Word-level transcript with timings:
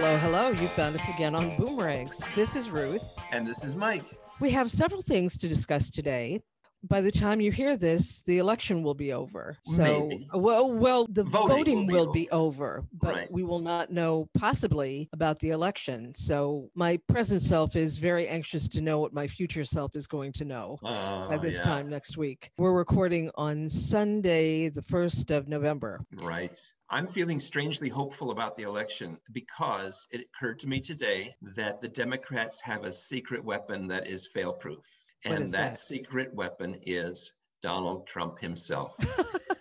Hello, 0.00 0.16
hello. 0.18 0.48
you 0.50 0.68
found 0.68 0.94
us 0.94 1.08
again 1.08 1.34
on 1.34 1.56
Boomerangs. 1.56 2.22
This 2.36 2.54
is 2.54 2.70
Ruth. 2.70 3.02
And 3.32 3.44
this 3.44 3.64
is 3.64 3.74
Mike. 3.74 4.04
We 4.38 4.48
have 4.52 4.70
several 4.70 5.02
things 5.02 5.36
to 5.38 5.48
discuss 5.48 5.90
today. 5.90 6.40
By 6.88 7.02
the 7.02 7.12
time 7.12 7.40
you 7.40 7.52
hear 7.52 7.76
this, 7.76 8.22
the 8.22 8.38
election 8.38 8.82
will 8.82 8.94
be 8.94 9.12
over. 9.12 9.58
So, 9.64 10.06
Maybe. 10.08 10.28
well, 10.32 10.72
well, 10.72 11.06
the 11.10 11.22
Voting 11.22 11.48
voting, 11.48 11.86
will 11.86 12.06
will, 12.06 12.12
be 12.12 12.22
be, 12.22 12.30
over, 12.30 12.82
but 12.94 13.14
Right. 13.14 13.30
we 13.30 13.42
will 13.44 13.58
not 13.58 13.92
know 13.92 14.28
possibly 14.38 15.10
about 15.12 15.38
the 15.40 15.50
election. 15.50 16.14
So, 16.14 16.70
my 16.74 16.96
present 17.08 17.42
self 17.42 17.76
is 17.76 17.98
very 17.98 18.26
anxious 18.26 18.68
to 18.68 18.80
know 18.80 19.00
what 19.00 19.12
my 19.12 19.26
future 19.26 19.64
self 19.66 19.94
is 19.96 20.06
going 20.06 20.32
to 20.34 20.44
know 20.46 20.78
Uh, 20.82 21.28
at 21.30 21.42
this 21.42 21.56
yeah, 21.56 21.60
time 21.60 21.90
next 21.90 22.16
week. 22.16 22.50
We're 22.56 22.72
recording 22.72 23.30
on 23.34 23.68
Sunday, 23.68 24.70
the 24.70 24.82
1st 24.82 25.30
of 25.30 25.46
November. 25.46 26.00
Right. 26.22 26.56
I'm 26.88 27.06
feeling 27.06 27.38
strangely 27.38 27.90
hopeful 27.90 28.30
about 28.30 28.56
the 28.56 28.62
election 28.62 29.18
because 29.32 30.06
it 30.10 30.22
occurred 30.22 30.58
to 30.60 30.66
me 30.66 30.80
today 30.80 31.34
that 31.42 31.82
the 31.82 31.88
Democrats 31.88 32.62
have 32.62 32.84
a 32.84 32.92
secret 32.92 33.44
weapon 33.44 33.88
that 33.88 34.06
is 34.06 34.26
fail 34.28 34.54
proof. 34.54 34.86
And 35.24 35.44
that, 35.46 35.72
that? 35.72 35.78
secret 35.78 36.34
weapon 36.34 36.76
is 36.82 37.32
Donald 37.62 38.06
Trump 38.06 38.38
himself. 38.38 38.94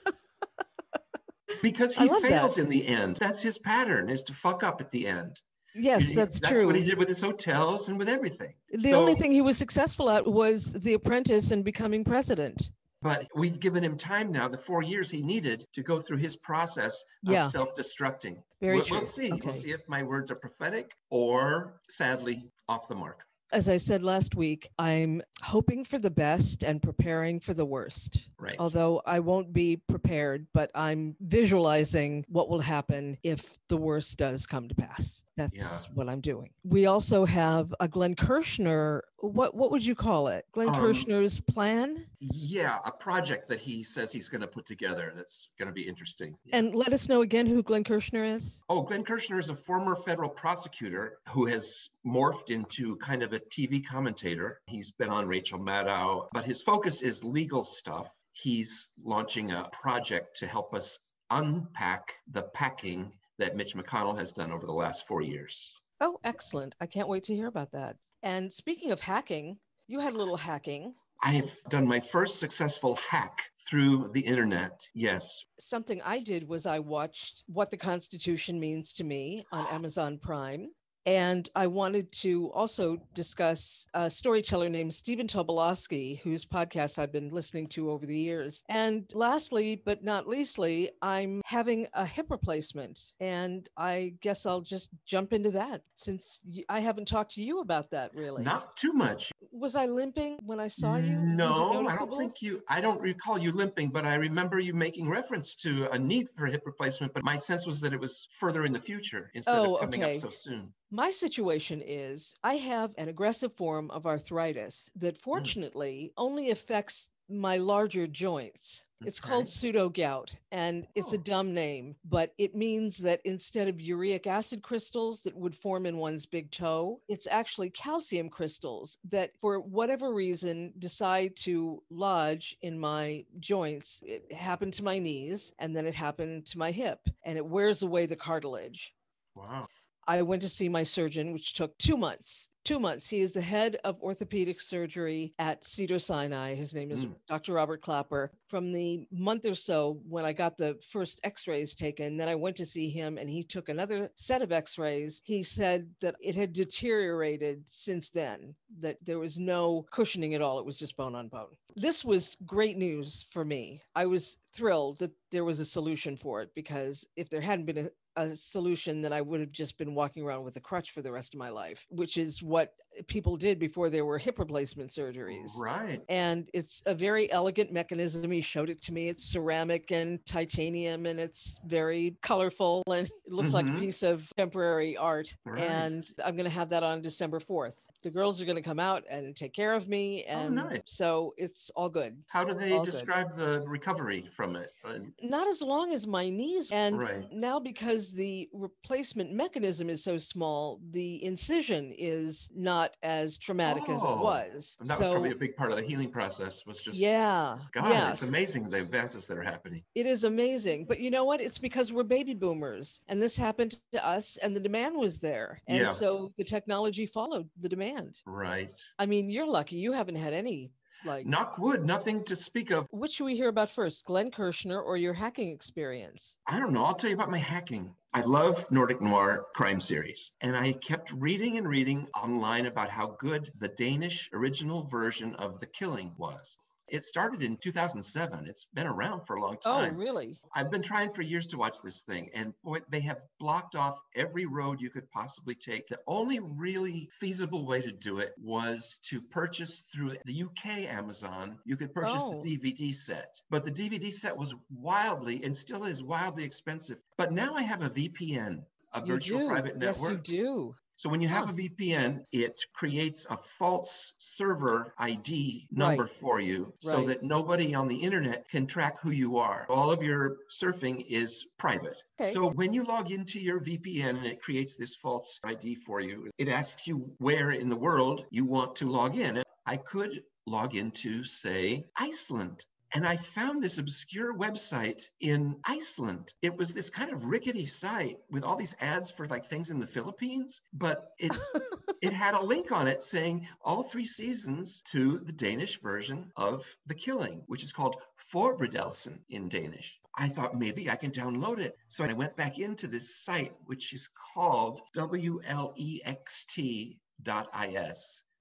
because 1.62 1.96
he 1.96 2.08
love 2.08 2.22
that. 2.22 2.30
fails 2.30 2.58
in 2.58 2.70
the 2.70 2.88
end. 2.88 3.18
That's 3.18 3.42
his 3.42 3.58
pattern 3.58 4.10
is 4.10 4.24
to 4.26 4.34
fuck 4.34 4.64
up 4.64 4.82
at 4.82 4.92
the 4.92 5.08
end. 5.08 5.42
Yes, 5.76 6.16
that's, 6.16 6.40
That's 6.40 6.60
true. 6.60 6.66
what 6.66 6.76
he 6.76 6.84
did 6.84 6.98
with 6.98 7.08
his 7.08 7.22
hotels 7.22 7.90
and 7.90 8.00
with 8.00 8.10
everything. 8.10 8.54
The 8.72 8.94
only 8.94 9.14
thing 9.14 9.32
he 9.32 9.42
was 9.42 9.58
successful 9.58 10.10
at 10.10 10.26
was 10.26 10.74
The 10.74 10.94
Apprentice 10.94 11.52
and 11.52 11.64
becoming 11.64 12.04
president. 12.04 12.70
But 13.04 13.28
we've 13.36 13.60
given 13.60 13.84
him 13.84 13.96
time 13.96 14.32
now, 14.32 14.48
the 14.48 14.58
four 14.58 14.82
years 14.82 15.12
he 15.12 15.22
needed 15.22 15.64
to 15.74 15.84
go 15.84 16.00
through 16.02 16.18
his 16.18 16.36
process 16.36 17.04
of 17.28 17.34
Yeah. 17.34 17.48
self-destructing. 17.48 18.42
Very 18.60 18.78
we'll, 18.78 18.86
true. 18.86 18.98
we'll 18.98 19.06
see. 19.06 19.32
Okay. 19.32 19.42
We'll 19.44 19.54
see 19.54 19.72
if 19.72 19.88
my 19.88 20.02
words 20.02 20.32
are 20.32 20.36
prophetic 20.36 20.94
or 21.12 21.80
sadly 21.90 22.50
off 22.68 22.88
the 22.88 22.96
mark. 22.96 23.22
As 23.52 23.70
I 23.70 23.78
said 23.78 24.04
last 24.04 24.36
week, 24.36 24.68
I'm 24.78 25.22
hoping 25.42 25.86
for 25.86 25.98
the 25.98 26.10
best 26.10 26.64
and 26.64 26.82
preparing 26.82 27.40
for 27.40 27.54
the 27.54 27.66
worst. 27.66 28.20
Right. 28.38 28.56
Although 28.60 29.02
I 29.06 29.20
won't 29.20 29.54
be 29.54 29.78
prepared, 29.78 30.48
but 30.54 30.70
I'm 30.76 31.16
visualizing 31.22 32.26
what 32.28 32.50
will 32.50 32.60
happen 32.60 33.18
if 33.24 33.58
the 33.70 33.78
worst 33.78 34.18
does 34.18 34.46
come 34.46 34.68
to 34.68 34.76
pass. 34.76 35.24
That's 35.38 35.56
Yeah. 35.88 35.94
what 35.94 36.10
I'm 36.10 36.20
doing. 36.22 36.50
We 36.64 36.88
also 36.88 37.24
have 37.26 37.74
a 37.80 37.88
Glenn 37.88 38.16
Kirshner. 38.16 39.02
What 39.20 39.54
what 39.56 39.70
would 39.72 39.86
you 39.86 39.94
call 39.94 40.28
it? 40.30 40.46
Glenn 40.52 40.70
Um, 40.70 40.76
Kirshner's 40.76 41.40
plan. 41.40 42.06
yeah, 42.20 42.80
a 42.86 42.92
project 42.92 43.48
that 43.50 43.60
he 43.60 43.84
says 43.84 44.12
he's 44.12 44.30
going 44.30 44.42
to 44.42 44.48
put 44.48 44.66
together 44.66 45.14
that's 45.16 45.50
going 45.60 45.68
to 45.68 45.74
be 45.74 45.88
interesting. 45.88 46.36
And 46.52 46.74
let 46.74 46.92
us 46.92 47.08
know 47.08 47.22
again 47.22 47.46
who 47.46 47.62
Glenn 47.62 47.84
Kirshner 47.84 48.36
is. 48.36 48.62
Oh, 48.70 48.82
Glenn 48.82 49.04
Kirshner 49.04 49.38
is 49.40 49.50
a 49.50 49.56
former 49.56 49.96
federal 49.96 50.30
prosecutor 50.30 51.20
who 51.30 51.46
has 51.46 51.90
morphed 52.06 52.50
into 52.50 52.96
kind 52.98 53.22
of 53.22 53.34
a 53.34 53.37
TV 53.40 53.86
commentator. 53.86 54.62
He's 54.68 54.92
been 54.92 55.10
on 55.10 55.28
Rachel 55.28 55.60
Maddow, 55.60 56.28
but 56.34 56.46
his 56.46 56.62
focus 56.62 57.02
is 57.02 57.24
legal 57.24 57.64
stuff. 57.64 58.14
He's 58.34 58.92
launching 59.04 59.52
a 59.52 59.68
project 59.72 60.38
to 60.38 60.48
help 60.48 60.74
us 60.74 61.00
unpack 61.30 62.14
the 62.32 62.44
packing 62.54 63.12
that 63.40 63.56
Mitch 63.56 63.76
McConnell 63.76 64.18
has 64.18 64.34
done 64.34 64.52
over 64.52 64.66
the 64.66 64.74
last 64.74 65.08
four 65.08 65.22
years. 65.22 65.76
Oh, 66.00 66.20
excellent. 66.24 66.76
I 66.80 66.86
can't 66.86 67.08
wait 67.08 67.24
to 67.26 67.36
hear 67.36 67.48
about 67.48 67.72
that. 67.72 67.98
And 68.24 68.52
speaking 68.52 68.92
of 68.92 69.00
hacking, 69.00 69.58
you 69.88 70.00
had 70.00 70.14
a 70.14 70.18
little 70.18 70.38
hacking. 70.38 70.94
I've 71.24 71.52
done 71.70 71.88
my 71.88 72.00
first 72.00 72.40
successful 72.40 73.00
hack 73.10 73.42
through 73.68 74.12
the 74.14 74.22
internet. 74.22 74.82
Yes. 74.94 75.46
Something 75.60 76.02
I 76.04 76.20
did 76.20 76.48
was 76.48 76.66
I 76.66 76.80
watched 76.80 77.44
What 77.48 77.72
the 77.72 77.78
Constitution 77.78 78.60
Means 78.60 78.94
to 78.94 79.04
Me 79.04 79.44
on 79.52 79.66
Amazon 79.68 80.20
Prime. 80.20 80.68
And 81.08 81.50
I 81.56 81.68
wanted 81.68 82.12
to 82.24 82.52
also 82.52 82.98
discuss 83.14 83.88
a 83.94 84.10
storyteller 84.10 84.68
named 84.68 84.94
Stephen 84.94 85.26
Tobolowsky, 85.26 86.20
whose 86.20 86.46
podcast 86.46 87.00
I've 87.00 87.14
been 87.14 87.30
listening 87.30 87.68
to 87.68 87.90
over 87.90 88.06
the 88.06 88.20
years. 88.20 88.66
And 88.68 89.10
lastly, 89.14 89.82
but 89.86 90.04
not 90.04 90.28
leastly, 90.28 90.92
I'm 91.02 91.42
having 91.46 91.88
a 91.94 92.06
hip 92.06 92.26
replacement. 92.30 93.00
And 93.22 93.70
I 93.78 94.16
guess 94.20 94.46
I'll 94.46 94.60
just 94.60 94.90
jump 95.06 95.32
into 95.32 95.50
that 95.52 95.84
since 95.96 96.42
I 96.68 96.82
haven't 96.82 97.08
talked 97.08 97.36
to 97.36 97.42
you 97.42 97.62
about 97.62 97.90
that 97.92 98.14
really. 98.14 98.44
Not 98.44 98.76
too 98.76 98.92
much. 98.92 99.32
Was 99.54 99.76
I 99.78 99.86
limping 99.86 100.38
when 100.46 100.60
I 100.60 100.68
saw 100.68 100.98
you? 100.98 101.18
No, 101.18 101.88
I 101.88 101.96
don't 101.96 102.12
think 102.18 102.42
you, 102.42 102.62
I 102.68 102.82
don't 102.82 103.00
recall 103.00 103.38
you 103.38 103.54
limping, 103.54 103.90
but 103.92 104.06
I 104.06 104.16
remember 104.16 104.60
you 104.60 104.74
making 104.74 105.10
reference 105.10 105.56
to 105.58 105.90
a 105.92 105.98
need 105.98 106.28
for 106.38 106.48
hip 106.48 106.64
replacement. 106.66 107.14
But 107.14 107.24
my 107.24 107.38
sense 107.38 107.66
was 107.66 107.80
that 107.80 107.94
it 107.94 108.00
was 108.00 108.28
further 108.40 108.66
in 108.66 108.74
the 108.74 108.82
future 108.82 109.32
instead 109.34 109.56
Oh, 109.58 109.76
of 109.76 109.82
coming 109.82 110.04
okay. 110.04 110.16
up 110.16 110.20
so 110.22 110.30
soon. 110.30 110.74
My 110.90 111.12
situation 111.12 111.82
is 111.86 112.34
I 112.44 112.54
have 112.56 112.94
an 112.98 113.10
aggressive 113.10 113.54
form 113.54 113.92
of 113.92 114.06
arthritis 114.06 114.90
that 114.96 115.18
mm. 115.18 115.22
fortunately 115.22 116.14
only 116.16 116.52
affects 116.52 117.10
my 117.30 117.58
larger 117.58 118.08
joints. 118.08 118.86
It's 119.06 119.20
called 119.20 119.50
pseudo 119.50 119.90
gout 119.90 120.32
and 120.54 120.88
it's 120.96 121.12
a 121.12 121.18
Oh. 121.18 121.22
dumb 121.22 121.54
name, 121.54 121.98
but 122.06 122.34
it 122.38 122.56
means 122.56 122.98
that 123.00 123.20
instead 123.26 123.68
of 123.68 123.82
uric 123.82 124.28
acid 124.28 124.64
crystals 124.64 125.24
that 125.24 125.36
would 125.36 125.54
form 125.54 125.86
in 125.86 125.98
one's 125.98 126.26
big 126.26 126.52
toe, 126.52 127.02
it's 127.10 127.28
actually 127.28 127.70
calcium 127.72 128.30
crystals 128.30 128.98
that, 129.10 129.32
for 129.42 129.60
whatever 129.60 130.14
reason, 130.14 130.74
decide 130.80 131.36
to 131.36 131.84
lodge 131.90 132.56
in 132.62 132.80
my 132.80 133.26
joints. 133.42 134.02
It 134.06 134.32
happened 134.32 134.74
to 134.76 134.84
my 134.84 134.98
knees 134.98 135.52
and 135.60 135.76
then 135.76 135.86
it 135.86 135.94
happened 135.94 136.46
to 136.48 136.58
my 136.58 136.72
hip 136.72 137.02
and 137.24 137.38
it 137.38 137.46
wears 137.46 137.84
away 137.84 138.06
the 138.06 138.16
cartilage. 138.16 138.96
Wow. 139.36 139.66
I 140.08 140.22
went 140.22 140.42
to 140.44 140.50
see 140.50 140.70
my 140.70 140.84
surgeon, 140.84 141.34
which 141.34 141.54
took 141.54 141.78
two 141.78 141.98
months. 141.98 142.50
Two 142.64 142.80
months. 142.80 143.10
He 143.10 143.22
is 143.22 143.32
the 143.32 143.42
head 143.42 143.78
of 143.86 144.02
orthopedic 144.02 144.60
surgery 144.60 145.34
at 145.40 145.66
Cedar 145.66 146.00
Sinai. 146.00 146.54
His 146.54 146.76
name 146.76 146.92
is 146.92 147.06
Mm. 147.06 147.16
Dr. 147.28 147.54
Robert 147.54 147.82
Clapper. 147.82 148.32
From 148.50 148.74
the 148.74 149.08
month 149.10 149.46
or 149.46 149.56
so 149.56 150.02
when 150.08 150.26
I 150.26 150.34
got 150.34 150.58
the 150.58 150.78
first 150.82 151.22
x 151.24 151.48
rays 151.48 151.74
taken, 151.76 152.18
then 152.18 152.28
I 152.28 152.36
went 152.36 152.58
to 152.58 152.66
see 152.66 152.90
him 152.90 153.18
and 153.18 153.30
he 153.30 153.42
took 153.44 153.70
another 153.70 154.12
set 154.16 154.42
of 154.42 154.52
x 154.52 154.78
rays. 154.78 155.22
He 155.24 155.44
said 155.44 155.90
that 156.02 156.16
it 156.22 156.36
had 156.36 156.52
deteriorated 156.52 157.64
since 157.68 158.10
then, 158.10 158.54
that 158.80 158.98
there 159.06 159.20
was 159.20 159.40
no 159.40 159.86
cushioning 159.92 160.34
at 160.36 160.42
all. 160.42 160.60
It 160.60 160.66
was 160.66 160.78
just 160.80 160.98
bone 160.98 161.16
on 161.16 161.30
bone. 161.30 161.56
This 161.78 162.04
was 162.04 162.36
great 162.46 162.78
news 162.78 163.28
for 163.32 163.46
me. 163.46 163.82
I 163.96 164.06
was 164.08 164.38
thrilled 164.52 165.00
that 165.00 165.12
there 165.32 165.46
was 165.46 165.60
a 165.60 165.66
solution 165.66 166.18
for 166.18 166.42
it 166.42 166.50
because 166.56 167.06
if 167.16 167.30
there 167.30 167.42
hadn't 167.42 167.66
been 167.66 167.78
a 167.78 167.90
a 168.18 168.36
solution 168.36 169.02
that 169.02 169.14
I 169.14 169.22
would 169.22 169.40
have 169.40 169.52
just 169.52 169.78
been 169.78 169.96
walking 169.96 170.24
around 170.24 170.44
with 170.44 170.58
a 170.58 170.60
crutch 170.60 170.92
for 170.92 171.02
the 171.02 171.12
rest 171.12 171.34
of 171.34 171.40
my 171.40 171.50
life, 171.50 171.86
which 171.90 172.18
is 172.18 172.42
what 172.42 172.74
people 173.08 173.36
did 173.36 173.60
before 173.60 173.90
there 173.90 174.06
were 174.06 174.18
hip 174.18 174.40
replacement 174.40 174.90
surgeries. 174.90 175.58
Right. 175.58 176.02
And 176.10 176.50
it's 176.54 176.82
a 176.86 176.96
very 176.96 177.32
elegant 177.32 177.72
mechanism. 177.72 178.32
He 178.32 178.42
showed 178.42 178.70
it 178.70 178.82
to 178.84 178.94
me. 178.94 179.08
It's 179.10 179.24
ceramic 179.24 179.92
and 179.92 180.24
titanium 180.26 181.06
and 181.06 181.20
it's 181.20 181.60
very 181.66 182.16
colorful 182.22 182.84
and 182.92 183.08
it 183.08 183.32
looks 183.32 183.54
like 183.54 183.66
a 183.66 183.70
Mhm. 183.70 183.80
piece 183.80 184.04
of 184.04 184.32
temporary 184.38 184.96
art. 184.98 185.36
Right. 185.46 185.62
And 185.62 186.06
I'm 186.24 186.36
going 186.36 186.46
to 186.46 186.50
have 186.56 186.70
that 186.70 186.84
on 186.84 187.02
December 187.02 187.40
4th. 187.40 187.88
The 188.02 188.10
girls 188.10 188.42
are 188.42 188.46
going 188.46 188.56
to 188.56 188.62
come 188.62 188.80
out 188.80 189.04
and 189.10 189.36
take 189.36 189.54
care 189.54 189.74
of 189.74 189.88
me. 189.88 190.24
And 190.26 190.60
Oh, 190.60 190.64
nice. 190.64 190.82
so 190.86 191.34
it's 191.38 191.70
all 191.76 191.90
good. 191.90 192.24
How 192.28 192.44
do 192.44 192.54
they 192.54 192.72
All 192.74 192.80
good. 192.80 192.92
describe 192.92 193.36
the 193.36 193.64
recovery 193.68 194.28
from 194.36 194.56
it? 194.56 194.72
Uh, 194.84 195.00
not 195.22 195.48
as 195.48 195.62
long 195.62 195.92
as 195.94 196.08
my 196.08 196.30
knees 196.30 196.72
and 196.72 196.98
Right. 196.98 197.32
now 197.32 197.60
because 197.60 198.14
the 198.14 198.50
replacement 198.54 199.32
mechanism 199.32 199.90
is 199.90 200.04
so 200.04 200.18
small 200.18 200.80
the 200.92 201.24
incision 201.24 201.94
is 201.98 202.50
not 202.56 202.87
as 203.04 203.38
traumatic 203.38 203.84
as 203.90 204.02
it 204.02 204.08
Oh, 204.08 204.22
was 204.22 204.76
And 204.80 204.88
that 204.90 204.98
so 204.98 205.02
was 205.04 205.10
probably 205.10 205.32
a 205.32 205.36
big 205.36 205.56
part 205.56 205.72
of 205.72 205.78
the 205.78 205.84
healing 205.84 206.12
process 206.12 206.66
was 206.66 206.82
just, 206.82 206.98
yeah 206.98 207.58
God, 207.74 207.90
yes. 207.90 208.22
it's 208.22 208.30
amazing 208.30 208.70
the 208.70 208.82
advances 208.82 209.28
that 209.28 209.38
are 209.38 209.44
happening. 209.44 209.84
it 209.96 210.06
is 210.06 210.24
amazing 210.24 210.86
but 210.86 211.00
you 211.00 211.10
know 211.12 211.26
what 211.26 211.42
it's 211.42 211.58
because 211.58 211.92
we're 211.92 212.04
baby 212.04 212.34
boomers 212.34 213.02
and 213.08 213.22
this 213.22 213.36
happened 213.36 213.78
to 213.94 214.06
us 214.06 214.38
and 214.44 214.56
the 214.56 214.60
demand 214.60 214.96
was 214.98 215.20
there 215.20 215.62
and 215.68 215.80
Yeah. 215.80 215.88
so 215.90 216.32
the 216.38 216.44
technology 216.44 217.06
followed 217.06 217.50
the 217.60 217.70
demand 217.70 218.16
Right. 218.26 218.72
i 219.00 219.06
mean 219.06 219.30
you're 219.30 219.48
lucky 219.48 219.76
you 219.78 219.92
haven't 219.94 220.16
had 220.16 220.34
any 220.34 220.72
like 221.06 221.28
Knock 221.28 221.60
wood, 221.60 221.86
nothing 221.86 222.24
to 222.24 222.36
speak 222.36 222.72
of. 222.72 222.88
which 222.90 223.12
should 223.14 223.26
we 223.26 223.36
hear 223.36 223.50
about 223.50 223.70
first 223.70 224.04
glenn 224.06 224.32
kirshner 224.32 224.84
or 224.84 224.98
your 224.98 225.14
hacking 225.14 225.52
experience 225.52 226.36
I 226.48 226.60
don't 226.60 226.74
know. 226.74 226.84
I'll 226.86 226.96
tell 226.96 227.10
you 227.12 227.16
about 227.16 227.30
my 227.30 227.38
hacking. 227.38 227.94
I 228.14 228.22
love 228.22 228.66
Nordic 228.72 229.02
noir 229.02 229.46
crime 229.54 229.80
series. 229.80 230.32
And 230.42 230.56
I 230.56 230.74
kept 230.74 231.12
reading 231.12 231.58
and 231.58 231.68
reading 231.68 232.08
online 232.16 232.66
about 232.66 232.90
how 232.90 233.16
good 233.20 233.52
the 233.60 233.68
Danish 233.68 234.30
original 234.34 234.84
version 234.88 235.36
of 235.36 235.60
The 235.60 235.68
Killing 235.68 236.14
was. 236.18 236.58
It 236.90 237.04
started 237.04 237.44
in 237.44 237.58
2007. 237.58 238.46
It's 238.48 238.66
been 238.74 238.88
around 238.88 239.26
for 239.26 239.36
a 239.36 239.42
long 239.42 239.58
time. 239.58 239.94
oh 239.94 239.98
really 239.98 240.38
I've 240.56 240.72
been 240.72 240.82
trying 240.82 241.10
for 241.12 241.22
years 241.22 241.48
to 241.48 241.58
watch 241.58 241.82
this 241.84 242.02
thing, 242.04 242.30
and 242.34 242.54
boy, 242.64 242.80
they 242.90 243.02
have 243.02 243.20
blocked 243.40 243.76
off 243.76 244.00
every 244.16 244.46
road 244.46 244.80
you 244.80 244.90
could 244.90 245.10
possibly 245.12 245.56
take. 245.56 245.88
The 245.88 246.00
only 246.08 246.40
really 246.40 247.10
feasible 247.20 247.66
way 247.66 247.82
to 247.82 247.92
do 247.92 248.20
it 248.20 248.34
was 248.38 249.00
to 249.10 249.22
purchase 249.22 249.82
through 249.94 250.14
the 250.26 250.44
UK 250.44 250.86
Amazon. 250.90 251.60
You 251.66 251.76
could 251.76 251.94
purchase 251.94 252.24
Oh. 252.26 252.40
the 252.40 252.58
DVD 252.58 252.94
set, 252.94 253.42
but 253.50 253.64
the 253.66 253.72
DVD 253.72 254.12
set 254.12 254.38
was 254.38 254.56
wildly 254.70 255.44
and 255.44 255.56
still 255.56 255.84
is 255.84 256.02
wildly 256.02 256.46
expensive. 256.46 257.00
But 257.18 257.32
now 257.34 257.56
I 257.56 257.64
have 257.64 257.82
a 257.82 257.90
VPN. 257.90 258.64
a 258.94 259.06
virtual 259.06 259.50
private 259.50 259.76
Yes, 259.82 260.00
network. 260.02 260.28
you 260.30 260.38
do. 260.44 260.76
So 260.98 261.10
when 261.10 261.22
you 261.22 261.28
have 261.28 261.50
a 261.50 261.54
VPN, 261.54 262.26
it 262.32 262.60
creates 262.74 263.28
a 263.30 263.38
false 263.38 264.14
server 264.18 264.96
ID 264.98 265.68
number 265.72 266.04
Right. 266.06 266.12
for 266.12 266.42
you 266.42 266.74
so 266.80 266.98
Right. 266.98 267.08
that 267.08 267.24
nobody 267.24 267.76
on 267.76 267.88
the 267.88 268.02
internet 268.02 268.50
can 268.50 268.66
track 268.66 269.00
who 269.00 269.12
you 269.12 269.38
are. 269.38 269.68
All 269.70 269.92
of 269.92 270.02
your 270.02 270.38
surfing 270.50 271.06
is 271.08 271.46
private. 271.60 272.02
Okay. 272.20 272.32
So 272.32 272.50
when 272.50 272.74
you 272.74 272.84
log 272.84 273.12
into 273.12 273.40
your 273.40 273.60
VPN 273.60 274.18
and 274.18 274.26
it 274.26 274.42
creates 274.42 274.76
this 274.76 274.96
false 274.96 275.40
ID 275.44 275.76
for 275.86 276.02
you, 276.02 276.32
it 276.40 276.48
asks 276.48 276.88
you 276.88 277.14
where 277.20 277.52
in 277.52 277.70
the 277.70 277.76
world 277.76 278.26
you 278.32 278.46
want 278.46 278.78
to 278.78 278.90
log 278.90 279.16
in. 279.16 279.38
And 279.38 279.46
I 279.68 279.78
could 279.78 280.24
log 280.48 280.76
into, 280.76 281.24
say, 281.24 281.86
Iceland. 281.96 282.66
And 282.94 283.06
I 283.06 283.18
found 283.18 283.62
this 283.62 283.78
obscure 283.78 284.34
website 284.34 285.04
in 285.20 285.60
Iceland. 285.66 286.34
It 286.42 286.56
was 286.56 286.74
this 286.74 286.90
kind 286.90 287.12
of 287.12 287.26
rickety 287.26 287.66
site 287.66 288.18
with 288.30 288.44
all 288.44 288.56
these 288.56 288.78
ads 288.80 289.12
for 289.12 289.28
like 289.28 289.46
things 289.46 289.72
in 289.72 289.80
the 289.80 289.88
Philippines, 289.88 290.62
but 290.74 291.12
it 291.20 291.36
it 292.02 292.14
had 292.14 292.34
a 292.34 292.42
link 292.42 292.72
on 292.72 292.88
it 292.88 293.04
saying 293.04 293.48
all 293.62 293.84
three 293.84 294.06
seasons 294.06 294.82
to 294.92 295.20
the 295.20 295.34
Danish 295.34 295.82
version 295.82 296.32
of 296.38 296.66
The 296.86 296.96
Killing, 296.96 297.44
which 297.48 297.64
is 297.64 297.74
called 297.74 298.02
Forbrydelsen 298.32 299.20
in 299.30 299.50
Danish. 299.50 300.00
I 300.16 300.30
thought 300.30 300.58
maybe 300.58 300.90
I 300.90 300.96
can 300.96 301.12
download 301.12 301.60
it. 301.60 301.78
So 301.90 302.04
I 302.04 302.14
went 302.14 302.38
back 302.38 302.58
into 302.58 302.88
this 302.88 303.16
site, 303.16 303.56
which 303.66 303.94
is 303.94 304.10
called 304.34 304.82
WLEXT.is. 304.96 305.74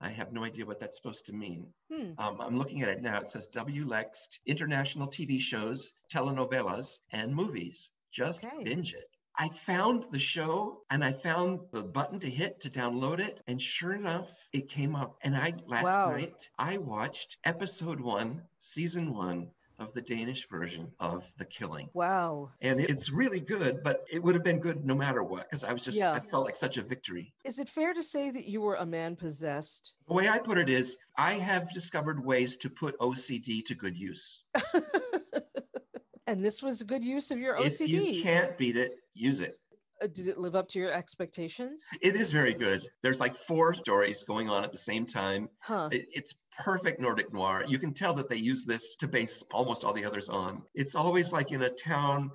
I 0.00 0.10
have 0.10 0.32
no 0.32 0.44
idea 0.44 0.66
what 0.66 0.80
that's 0.80 0.96
supposed 0.96 1.26
to 1.26 1.32
mean. 1.32 1.72
Hmm. 1.90 2.12
Um, 2.18 2.40
I'm 2.40 2.58
looking 2.58 2.82
at 2.82 2.90
it 2.90 3.02
now. 3.02 3.20
It 3.20 3.28
says 3.28 3.48
WLEXT, 3.54 4.40
international 4.46 5.08
TV 5.08 5.40
shows, 5.40 5.92
telenovelas, 6.12 6.98
and 7.10 7.34
movies. 7.34 7.90
Just 8.12 8.44
Okay. 8.44 8.64
binge 8.64 8.94
it. 8.94 9.04
I 9.38 9.48
found 9.48 10.06
the 10.10 10.18
show 10.18 10.82
and 10.90 11.04
I 11.04 11.12
found 11.12 11.60
the 11.72 11.82
button 11.82 12.20
to 12.20 12.30
hit 12.30 12.60
to 12.62 12.70
download 12.70 13.18
it. 13.20 13.42
And 13.46 13.60
sure 13.60 13.92
enough, 13.92 14.30
it 14.52 14.68
came 14.70 14.96
up. 14.96 15.18
And 15.22 15.36
I, 15.36 15.52
last 15.66 15.84
Wow. 15.84 16.10
night, 16.12 16.50
I 16.58 16.78
watched 16.78 17.36
episode 17.44 18.00
one, 18.00 18.48
season 18.58 19.14
one 19.14 19.50
of 19.78 19.92
the 19.92 20.02
Danish 20.02 20.48
version 20.48 20.92
of 20.98 21.30
The 21.38 21.44
Killing. 21.44 21.90
Wow. 21.92 22.50
And 22.60 22.80
it's 22.80 23.10
really 23.10 23.40
good, 23.40 23.82
but 23.82 24.04
it 24.10 24.22
would 24.22 24.34
have 24.34 24.44
been 24.44 24.60
good 24.60 24.84
no 24.84 24.94
matter 24.94 25.22
what, 25.22 25.44
because 25.44 25.64
I 25.64 25.72
was 25.72 25.84
just, 25.84 25.98
Yeah. 25.98 26.12
I 26.12 26.20
felt 26.20 26.44
like 26.44 26.56
such 26.56 26.76
a 26.76 26.82
victory. 26.82 27.34
Is 27.44 27.58
it 27.58 27.68
fair 27.68 27.92
to 27.94 28.02
say 28.02 28.30
that 28.30 28.46
you 28.46 28.60
were 28.60 28.76
a 28.76 28.86
man 28.86 29.16
possessed? 29.16 29.92
The 30.08 30.14
way 30.14 30.28
I 30.28 30.38
put 30.38 30.58
it 30.58 30.68
is, 30.70 30.96
I 31.16 31.34
have 31.34 31.72
discovered 31.72 32.24
ways 32.24 32.56
to 32.58 32.70
put 32.70 32.98
OCD 32.98 33.64
to 33.66 33.74
good 33.74 33.96
use. 33.96 34.42
and 36.26 36.44
this 36.44 36.62
was 36.62 36.80
a 36.80 36.84
good 36.84 37.04
use 37.04 37.30
of 37.30 37.38
your 37.38 37.56
OCD. 37.56 37.80
If 37.80 37.90
you 37.90 38.22
can't 38.22 38.56
beat 38.56 38.76
it, 38.76 38.92
use 39.14 39.40
it. 39.40 39.58
Uh, 40.02 40.06
Did 40.08 40.28
it 40.28 40.38
live 40.38 40.54
up 40.54 40.68
to 40.70 40.78
your 40.78 40.92
expectations? 40.92 41.84
It 42.02 42.16
is 42.16 42.30
very 42.32 42.52
good. 42.54 42.86
There's 43.02 43.20
like 43.20 43.34
four 43.34 43.74
stories 43.74 44.24
going 44.24 44.50
on 44.50 44.62
at 44.64 44.72
the 44.72 44.78
same 44.78 45.06
time. 45.06 45.48
Huh. 45.60 45.88
It- 45.92 46.08
it's 46.12 46.34
perfect 46.58 47.00
Nordic 47.00 47.32
noir. 47.32 47.64
You 47.66 47.78
can 47.78 47.94
tell 47.94 48.14
that 48.14 48.28
they 48.28 48.36
use 48.36 48.64
this 48.66 48.96
to 48.96 49.08
base 49.08 49.42
almost 49.52 49.84
all 49.84 49.92
the 49.92 50.04
others 50.04 50.28
on. 50.28 50.62
It's 50.74 50.94
always 50.94 51.32
like 51.32 51.52
in 51.52 51.62
a 51.62 51.70
town 51.70 52.30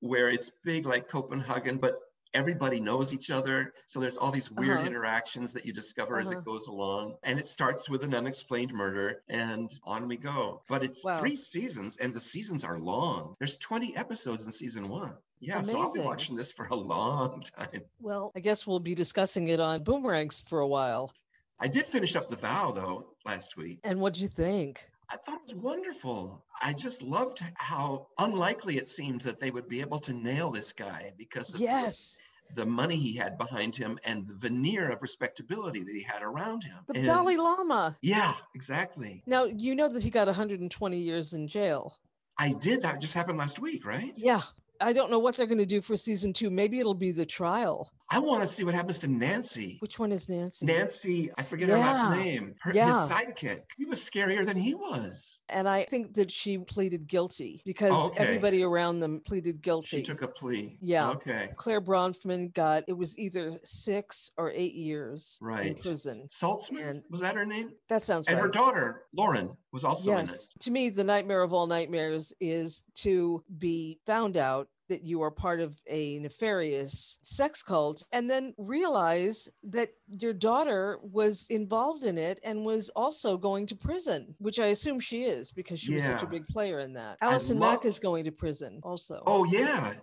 where 0.00 0.28
it's 0.28 0.50
big, 0.64 0.86
like 0.86 1.08
Copenhagen, 1.08 1.78
but 1.78 1.94
everybody 2.34 2.80
knows 2.80 3.14
each 3.14 3.30
other. 3.30 3.72
So 3.86 4.00
there's 4.00 4.16
all 4.16 4.32
these 4.32 4.50
weird 4.50 4.78
Uh-huh. 4.78 4.86
interactions 4.88 5.52
that 5.52 5.64
you 5.64 5.72
discover 5.72 6.18
as 6.18 6.30
Uh-huh. 6.32 6.40
it 6.40 6.44
goes 6.44 6.66
along. 6.66 7.16
And 7.22 7.38
it 7.38 7.46
starts 7.46 7.88
with 7.88 8.02
an 8.02 8.12
unexplained 8.12 8.72
murder, 8.74 9.22
and 9.28 9.70
on 9.84 10.08
we 10.08 10.16
go. 10.16 10.62
But 10.68 10.82
it's 10.82 11.04
Wow. 11.04 11.20
three 11.20 11.36
seasons, 11.36 11.96
and 11.96 12.12
the 12.12 12.20
seasons 12.20 12.64
are 12.64 12.76
long. 12.78 13.36
There's 13.38 13.56
20 13.56 13.96
episodes 13.96 14.44
in 14.46 14.50
season 14.52 14.88
one. 14.88 15.16
Yeah, 15.46 15.62
so 15.62 15.80
I'll 15.80 15.92
be 15.92 16.00
watching 16.00 16.36
this 16.36 16.52
for 16.52 16.66
a 16.66 16.74
long 16.74 17.42
time. 17.56 17.82
Well, 18.00 18.32
I 18.34 18.40
guess 18.40 18.66
we'll 18.66 18.80
be 18.80 18.94
discussing 18.94 19.48
it 19.48 19.60
on 19.60 19.82
Boomerangs 19.84 20.42
for 20.48 20.60
a 20.60 20.66
while. 20.66 21.12
I 21.60 21.68
did 21.68 21.86
finish 21.86 22.16
up 22.16 22.30
The 22.30 22.36
Vow, 22.36 22.72
though, 22.72 23.06
last 23.24 23.56
week. 23.56 23.80
And 23.84 24.00
what'd 24.00 24.20
you 24.20 24.28
think? 24.28 24.80
I 25.10 25.16
thought 25.16 25.40
it 25.46 25.54
was 25.54 25.62
wonderful. 25.62 26.44
I 26.62 26.72
just 26.72 27.02
loved 27.02 27.42
how 27.56 28.08
unlikely 28.18 28.78
it 28.78 28.86
seemed 28.86 29.20
that 29.22 29.38
they 29.38 29.50
would 29.50 29.68
be 29.68 29.80
able 29.82 29.98
to 30.00 30.12
nail 30.12 30.50
this 30.50 30.72
guy 30.72 31.12
because 31.18 31.52
of 31.52 31.60
the- 31.60 31.66
Yes. 31.66 32.18
the, 32.54 32.64
money 32.66 32.96
he 32.96 33.14
had 33.16 33.36
behind 33.38 33.76
him 33.76 33.98
and 34.04 34.26
the 34.26 34.34
veneer 34.34 34.90
of 34.90 35.02
respectability 35.02 35.82
that 35.82 35.94
he 35.94 36.02
had 36.02 36.22
around 36.22 36.64
him. 36.64 36.76
The 36.86 36.96
And- 36.96 37.04
Dalai 37.06 37.36
Lama. 37.36 37.96
Yeah, 38.00 38.32
exactly. 38.54 39.22
Now, 39.26 39.44
you 39.44 39.74
know 39.74 39.88
that 39.88 40.02
he 40.02 40.10
got 40.10 40.26
120 40.26 40.98
years 40.98 41.32
in 41.34 41.48
jail. 41.48 41.96
I 42.38 42.52
did. 42.52 42.82
That 42.82 43.00
just 43.00 43.14
happened 43.14 43.38
last 43.38 43.60
week, 43.60 43.84
right? 43.86 44.12
Yeah. 44.16 44.42
I 44.80 44.92
don't 44.92 45.10
know 45.10 45.18
what 45.18 45.36
they're 45.36 45.46
going 45.46 45.58
to 45.58 45.66
do 45.66 45.80
for 45.80 45.96
season 45.96 46.32
two. 46.32 46.50
Maybe 46.50 46.80
it'll 46.80 46.94
be 46.94 47.12
the 47.12 47.26
trial. 47.26 47.90
I 48.10 48.18
want 48.18 48.42
to 48.42 48.46
see 48.46 48.64
what 48.64 48.74
happens 48.74 48.98
to 49.00 49.08
Nancy. 49.08 49.78
Which 49.80 49.98
one 49.98 50.12
is 50.12 50.28
Nancy? 50.28 50.66
Nancy, 50.66 51.30
I 51.38 51.42
forget 51.42 51.68
her 51.70 51.78
last 51.78 52.10
name. 52.10 52.54
Her, 52.60 52.72
Yeah. 52.72 52.88
His 52.88 53.10
sidekick. 53.10 53.62
He 53.78 53.86
was 53.86 53.98
scarier 53.98 54.46
than 54.46 54.56
he 54.58 54.74
was. 54.74 55.40
And 55.48 55.66
I 55.68 55.84
think 55.84 56.14
that 56.14 56.30
she 56.30 56.58
pleaded 56.58 57.06
guilty 57.08 57.62
because 57.64 57.92
Oh, 57.94 58.06
okay. 58.08 58.22
everybody 58.22 58.62
around 58.62 59.00
them 59.00 59.20
pleaded 59.24 59.62
guilty. 59.62 59.86
She 59.88 60.02
took 60.02 60.22
a 60.22 60.28
plea. 60.28 60.76
Yeah. 60.80 61.10
Okay. 61.12 61.48
Clare 61.56 61.80
Bronfman 61.80 62.52
got 62.54 62.84
it 62.88 62.92
was 62.92 63.18
either 63.18 63.58
six 63.64 64.30
or 64.36 64.50
eight 64.50 64.74
years 64.74 65.38
in 65.40 65.46
Right. 65.46 65.80
prison. 65.80 66.28
Salzman? 66.30 66.88
And- 66.90 67.02
was 67.10 67.20
that 67.22 67.36
her 67.36 67.46
name? 67.46 67.70
That 67.88 68.04
sounds 68.04 68.26
And 68.26 68.36
right. 68.36 68.42
her 68.42 68.48
daughter, 68.50 69.04
Lauren, 69.14 69.56
was 69.72 69.84
also 69.84 70.12
in 70.12 70.18
it. 70.18 70.26
yes. 70.28 70.50
To 70.60 70.70
me, 70.70 70.90
the 70.90 71.04
nightmare 71.04 71.42
of 71.42 71.52
all 71.54 71.66
nightmares 71.66 72.32
is 72.38 72.82
to 72.96 73.42
be 73.58 73.98
found 74.06 74.36
out 74.36 74.68
that 74.88 75.02
you 75.02 75.22
are 75.22 75.30
part 75.30 75.60
of 75.60 75.80
a 75.86 76.18
nefarious 76.18 77.18
sex 77.22 77.62
cult 77.62 78.04
and 78.12 78.30
then 78.30 78.54
realize 78.58 79.48
that 79.62 79.90
your 80.08 80.32
daughter 80.32 80.98
was 81.02 81.46
involved 81.50 82.04
in 82.04 82.18
it 82.18 82.38
and 82.44 82.64
was 82.64 82.90
also 82.90 83.36
going 83.36 83.66
to 83.66 83.76
prison, 83.76 84.34
which 84.38 84.58
I 84.58 84.66
assume 84.66 85.00
she 85.00 85.24
is 85.24 85.52
because 85.52 85.80
she 85.80 85.94
was 85.94 86.04
such 86.04 86.22
a 86.22 86.26
big 86.26 86.46
player 86.46 86.80
in 86.80 86.94
that. 86.94 87.18
Allison 87.20 87.58
Mack 87.58 87.84
is 87.84 87.98
going 87.98 88.24
to 88.24 88.32
prison 88.32 88.80
also. 88.82 89.22
Oh 89.26 89.44
yeah. 89.44 89.94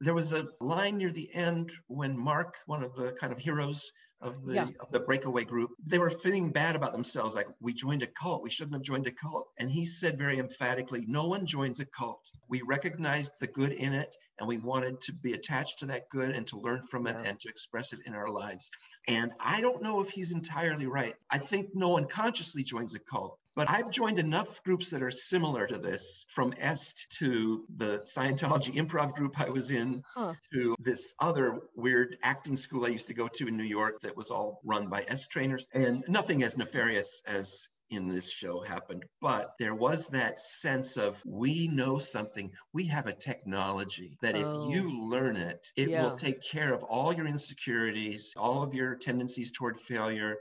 There 0.00 0.14
was 0.14 0.34
a 0.34 0.48
line 0.60 0.98
near 0.98 1.10
the 1.10 1.34
end 1.34 1.72
when 1.86 2.18
Mark, 2.18 2.56
one 2.66 2.82
of 2.82 2.94
the 2.94 3.12
kind 3.12 3.32
of 3.32 3.38
heroes 3.38 3.90
of 4.20 4.44
the 4.44 4.54
Yeah. 4.54 4.68
of 4.80 4.90
the 4.90 5.00
breakaway 5.00 5.44
group, 5.44 5.70
they 5.84 5.98
were 5.98 6.10
feeling 6.10 6.50
bad 6.50 6.74
about 6.74 6.92
themselves, 6.92 7.34
like 7.36 7.48
we 7.60 7.72
joined 7.74 8.02
a 8.02 8.06
cult. 8.06 8.42
We 8.42 8.50
shouldn't 8.50 8.74
have 8.74 8.82
joined 8.82 9.06
a 9.06 9.12
cult. 9.12 9.48
And 9.58 9.70
he 9.70 9.84
said 9.84 10.16
very 10.18 10.38
emphatically, 10.38 11.04
no 11.06 11.26
one 11.28 11.46
joins 11.46 11.80
a 11.80 11.86
cult. 11.86 12.30
We 12.48 12.62
recognized 12.62 13.32
the 13.40 13.46
good 13.46 13.72
in 13.72 13.92
it 13.92 14.16
and 14.38 14.48
we 14.48 14.58
wanted 14.58 15.00
to 15.02 15.12
be 15.12 15.32
attached 15.34 15.80
to 15.80 15.86
that 15.86 16.08
good 16.10 16.34
and 16.34 16.46
to 16.48 16.58
learn 16.58 16.82
from 16.86 17.06
it 17.06 17.16
Yeah. 17.18 17.30
and 17.30 17.40
to 17.40 17.48
express 17.48 17.92
it 17.92 18.00
in 18.06 18.14
our 18.14 18.30
lives. 18.30 18.70
And 19.06 19.32
I 19.38 19.60
don't 19.60 19.82
know 19.82 20.00
if 20.00 20.10
he's 20.10 20.32
entirely 20.32 20.86
right. 20.86 21.14
I 21.30 21.38
think 21.38 21.74
no 21.74 21.90
one 21.90 22.06
consciously 22.08 22.62
joins 22.62 22.94
a 22.94 22.98
cult. 23.00 23.38
But 23.56 23.70
I've 23.70 23.90
joined 23.90 24.18
enough 24.18 24.62
groups 24.64 24.90
that 24.90 25.02
are 25.02 25.10
similar 25.10 25.66
to 25.66 25.78
this, 25.78 26.26
from 26.28 26.52
EST 26.58 27.06
to 27.18 27.64
the 27.74 28.00
Scientology 28.02 28.74
improv 28.74 29.14
group 29.14 29.40
I 29.40 29.48
was 29.48 29.70
in, 29.70 30.02
Huh. 30.04 30.36
to 30.52 30.76
this 30.78 31.14
other 31.20 31.60
weird 31.74 32.18
acting 32.22 32.56
school 32.56 32.84
I 32.84 32.88
used 32.88 33.08
to 33.08 33.14
go 33.14 33.28
to 33.28 33.48
in 33.48 33.56
New 33.56 33.64
York 33.64 34.02
that 34.02 34.14
was 34.14 34.30
all 34.30 34.60
run 34.62 34.90
by 34.90 35.06
S 35.08 35.26
trainers. 35.28 35.66
And 35.72 36.04
nothing 36.06 36.42
as 36.42 36.58
nefarious 36.58 37.22
as 37.26 37.66
in 37.88 38.08
this 38.08 38.30
show 38.30 38.60
happened, 38.60 39.04
but 39.22 39.52
there 39.58 39.74
was 39.74 40.08
that 40.08 40.38
sense 40.38 40.96
of 40.98 41.22
we 41.24 41.68
know 41.68 41.98
something, 41.98 42.52
we 42.74 42.84
have 42.86 43.06
a 43.06 43.12
technology 43.14 44.18
that 44.20 44.36
if 44.36 44.48
Oh. 44.48 44.58
you 44.58 45.08
learn 45.08 45.36
it, 45.36 45.66
it 45.76 45.94
Yeah. 45.94 45.94
will 45.94 46.14
take 46.14 46.42
care 46.42 46.74
of 46.74 46.82
all 46.82 47.14
your 47.14 47.26
insecurities, 47.26 48.34
all 48.36 48.62
of 48.62 48.74
your 48.74 48.96
tendencies 48.96 49.52
toward 49.52 49.80
failure. 49.80 50.36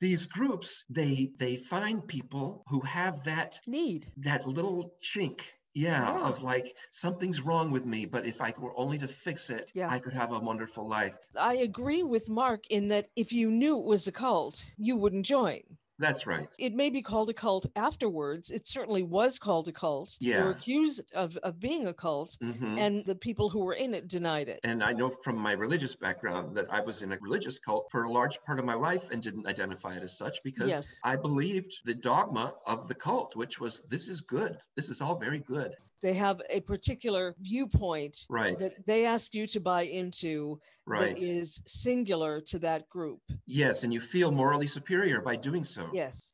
These 0.00 0.26
groups, 0.26 0.84
they 0.88 1.30
they 1.38 1.56
find 1.56 2.06
people 2.06 2.64
who 2.68 2.80
have 2.80 3.22
that 3.24 3.60
Need. 3.66 4.06
that 4.16 4.46
little 4.46 4.94
chink 5.02 5.42
yeah, 5.74 6.02
Yeah. 6.12 6.28
of 6.28 6.42
like 6.42 6.74
something's 6.90 7.40
wrong 7.40 7.70
with 7.70 7.84
me 7.86 8.04
but 8.04 8.26
if 8.26 8.40
i 8.40 8.52
were 8.58 8.76
only 8.76 8.98
to 8.98 9.06
fix 9.06 9.50
it 9.50 9.70
Yeah. 9.74 9.88
i 9.88 10.00
could 10.00 10.12
have 10.14 10.32
a 10.32 10.38
wonderful 10.40 10.88
life 10.88 11.16
I 11.36 11.54
agree 11.54 12.02
with 12.02 12.28
Mark 12.28 12.66
in 12.70 12.88
that 12.88 13.06
if 13.14 13.32
you 13.32 13.50
knew 13.52 13.78
it 13.78 13.84
was 13.84 14.08
a 14.08 14.12
cult, 14.12 14.64
you 14.76 14.96
wouldn't 14.96 15.26
join. 15.26 15.62
That's 16.00 16.26
right 16.26 16.48
It 16.58 16.74
may 16.74 16.90
be 16.90 17.02
called 17.02 17.28
a 17.30 17.34
cult 17.34 17.66
afterwards. 17.76 18.50
It 18.50 18.66
certainly 18.66 19.02
was 19.02 19.38
called 19.38 19.68
a 19.68 19.72
cult. 19.72 20.16
They 20.20 20.34
were 20.42 20.50
accused 20.50 21.00
of, 21.14 21.36
of 21.48 21.60
being 21.60 21.86
a 21.86 21.94
cult, 21.94 22.36
Mhm. 22.42 22.78
and 22.78 23.06
the 23.06 23.14
people 23.14 23.50
who 23.50 23.60
were 23.66 23.74
in 23.84 23.94
it 23.94 24.08
denied 24.08 24.48
it. 24.48 24.60
and 24.64 24.82
i 24.82 24.92
know 24.92 25.10
from 25.24 25.36
my 25.36 25.52
religious 25.52 25.94
background 25.96 26.56
that 26.56 26.66
i 26.72 26.80
was 26.80 27.02
in 27.02 27.12
a 27.12 27.18
religious 27.20 27.58
cult 27.66 27.84
for 27.92 28.00
a 28.04 28.10
large 28.18 28.36
part 28.46 28.58
of 28.58 28.64
my 28.64 28.74
life 28.88 29.10
and 29.12 29.22
didn't 29.22 29.46
identify 29.46 29.92
it 29.94 30.02
as 30.02 30.16
such 30.16 30.36
because 30.42 30.70
Yes. 30.70 30.98
i 31.04 31.14
believed 31.16 31.72
the 31.84 31.94
dogma 32.10 32.54
of 32.66 32.88
the 32.88 32.94
cult 32.94 33.36
which 33.36 33.60
was 33.60 33.82
this 33.94 34.08
is 34.08 34.22
good 34.22 34.58
this 34.76 34.88
is 34.88 35.00
all 35.02 35.16
very 35.18 35.40
good 35.40 35.72
They 36.02 36.14
have 36.14 36.40
a 36.50 36.60
particular 36.60 37.34
viewpoint 37.40 38.24
right 38.28 38.58
that 38.58 38.86
they 38.86 39.04
ask 39.06 39.34
you 39.34 39.46
to 39.48 39.60
buy 39.60 39.82
into 39.82 40.60
right 40.86 41.14
that 41.16 41.22
is 41.22 41.60
singular 41.66 42.40
to 42.42 42.58
that 42.60 42.88
group. 42.88 43.20
yes 43.46 43.82
and 43.84 43.92
you 43.92 44.00
feel 44.00 44.30
morally 44.30 44.66
superior 44.66 45.20
by 45.20 45.36
doing 45.36 45.64
so 45.64 45.90
Yes. 45.92 46.32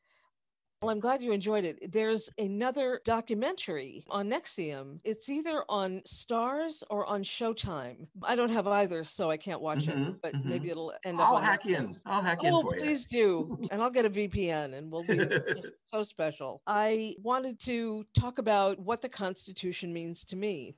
Well, 0.83 0.91
I'm 0.91 1.01
glad 1.01 1.23
you 1.23 1.33
enjoyed 1.33 1.65
it. 1.65 1.91
There's 1.91 2.29
another 2.37 3.01
documentary 3.05 4.05
on 4.11 4.29
NXIVM. 4.29 5.01
It's 5.05 5.29
either 5.31 5.65
on 5.71 6.03
Starz 6.03 6.83
or 6.91 7.07
on 7.07 7.23
Showtime. 7.23 8.09
I 8.23 8.35
don't 8.37 8.51
have 8.51 8.67
either, 8.67 9.03
so 9.03 9.31
I 9.31 9.39
can't 9.39 9.63
watch 9.63 9.89
Mhm, 9.89 9.89
it, 9.89 10.21
but 10.23 10.35
mhm. 10.35 10.45
maybe 10.45 10.69
it'll 10.69 10.93
end 11.03 11.21
up. 11.23 11.31
I'll 11.31 11.39
hack 11.39 11.65
Netflix. 11.65 11.97
in. 11.97 12.01
I'll 12.05 12.23
hack 12.23 12.45
in 12.45 12.53
Oh, 12.53 12.61
for 12.61 12.77
you. 12.77 12.83
please 12.83 13.07
do. 13.07 13.49
And 13.71 13.81
I'll 13.83 13.91
get 13.91 14.05
a 14.05 14.11
VPN 14.11 14.75
and 14.75 14.93
we'll 14.93 15.03
be 15.05 15.31
so 15.87 16.03
special. 16.03 16.63
I 16.67 17.17
wanted 17.23 17.59
to 17.61 18.05
talk 18.15 18.39
about 18.39 18.79
what 18.79 19.01
the 19.01 19.09
Constitution 19.09 19.93
means 19.95 20.25
to 20.27 20.37
me. 20.37 20.77